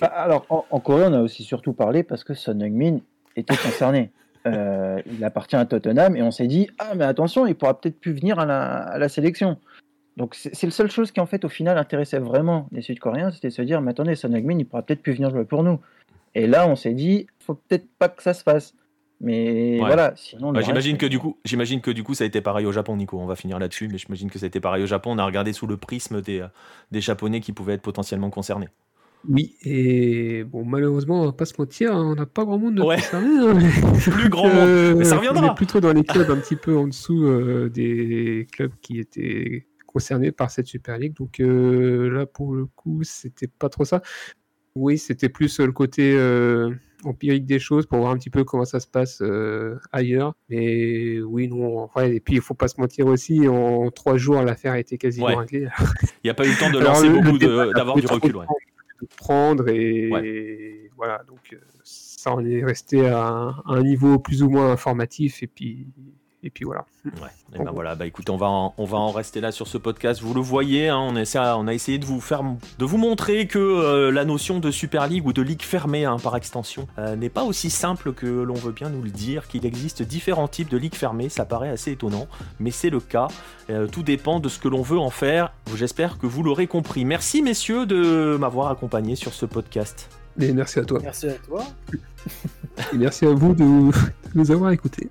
[0.00, 3.00] Ah, alors, en, Corée, on a aussi surtout parlé parce que Son Heung-min
[3.36, 4.10] était concerné.
[4.46, 8.14] il appartient à Tottenham et on s'est dit Ah, mais attention, il pourra peut-être plus
[8.14, 8.46] venir à
[8.98, 9.58] la, sélection.
[10.16, 13.48] Donc, c'est la seule chose qui, en fait, au final, intéressait vraiment les Sud-Coréens c'était
[13.48, 15.78] de se dire Mais attendez, Son Heung-min, il pourra peut-être plus venir jouer pour nous.
[16.34, 18.74] Et là, on s'est dit faut peut-être pas que ça se fasse.
[19.20, 20.52] Mais voilà, sinon.
[20.52, 22.96] Bah, j'imagine que du coup, j'imagine que du coup, ça a été pareil au Japon,
[22.96, 23.18] Nico.
[23.18, 25.12] On va finir là-dessus, mais j'imagine que ça a été pareil au Japon.
[25.12, 26.48] On a regardé sous le prisme des, euh,
[26.90, 28.68] des Japonais qui pouvaient être potentiellement concernés.
[29.28, 32.76] Oui, et bon, malheureusement, on va pas se mentir, hein, on n'a pas grand monde
[32.76, 32.96] de ouais.
[33.12, 33.58] Hein.
[34.00, 35.48] Plus grand monde, mais ça reviendra.
[35.48, 38.98] On est plutôt dans les clubs un petit peu en dessous euh, des clubs qui
[38.98, 41.14] étaient concernés par cette Super League.
[41.14, 44.00] Donc euh, là, pour le coup, c'était pas trop ça.
[44.74, 46.16] Oui, c'était plus le côté
[47.04, 50.34] empirique des choses pour voir un petit peu comment ça se passe euh, ailleurs.
[50.48, 54.72] Mais oui, non, et puis il faut pas se mentir aussi, en trois jours, l'affaire
[54.72, 55.68] a été quasiment réglée.
[56.02, 58.36] Il n'y a pas eu le temps de lancer beaucoup, d'avoir du recul.
[58.36, 58.46] Ouais.
[59.00, 64.50] De prendre et, voilà, donc euh, ça en est resté à un niveau plus ou
[64.50, 65.86] moins informatif et puis
[66.42, 66.86] et puis voilà.
[67.04, 67.28] Ouais.
[67.54, 69.76] Et ben voilà, bah écoutez, on va en, on va en rester là sur ce
[69.76, 70.22] podcast.
[70.22, 72.42] Vous le voyez, hein, on, essaie, on a essayé de vous faire,
[72.78, 76.16] de vous montrer que euh, la notion de Super League ou de ligue fermée hein,
[76.22, 79.48] par extension euh, n'est pas aussi simple que l'on veut bien nous le dire.
[79.48, 82.26] Qu'il existe différents types de ligues fermées, ça paraît assez étonnant,
[82.58, 83.28] mais c'est le cas.
[83.68, 85.52] Euh, tout dépend de ce que l'on veut en faire.
[85.76, 87.04] J'espère que vous l'aurez compris.
[87.04, 90.08] Merci messieurs de m'avoir accompagné sur ce podcast.
[90.40, 91.00] Et merci à toi.
[91.02, 91.64] Merci à toi.
[92.92, 93.90] Et merci à vous de
[94.34, 95.10] nous avoir écoutés.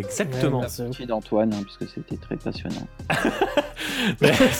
[0.00, 0.60] Exactement.
[0.60, 2.86] Merci d'Antoine, hein, puisque c'était très passionnant.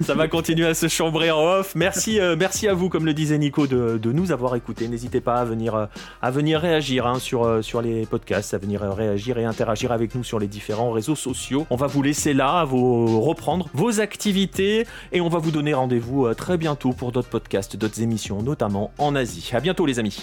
[0.00, 1.74] ça, va continuer à se chambrer en off.
[1.74, 4.88] Merci, euh, merci à vous, comme le disait Nico, de, nous avoir écoutés.
[4.88, 5.86] N'hésitez pas à venir, euh,
[6.22, 10.14] à venir réagir hein, sur, euh, sur les podcasts, à venir réagir et interagir avec
[10.14, 11.66] nous sur les différents réseaux sociaux.
[11.70, 15.74] On va vous laisser là, à vous reprendre vos activités et on va vous donner
[15.74, 19.50] rendez-vous très bientôt pour d'autres podcasts, d'autres émissions, notamment en Asie.
[19.52, 20.22] À bientôt, les amis.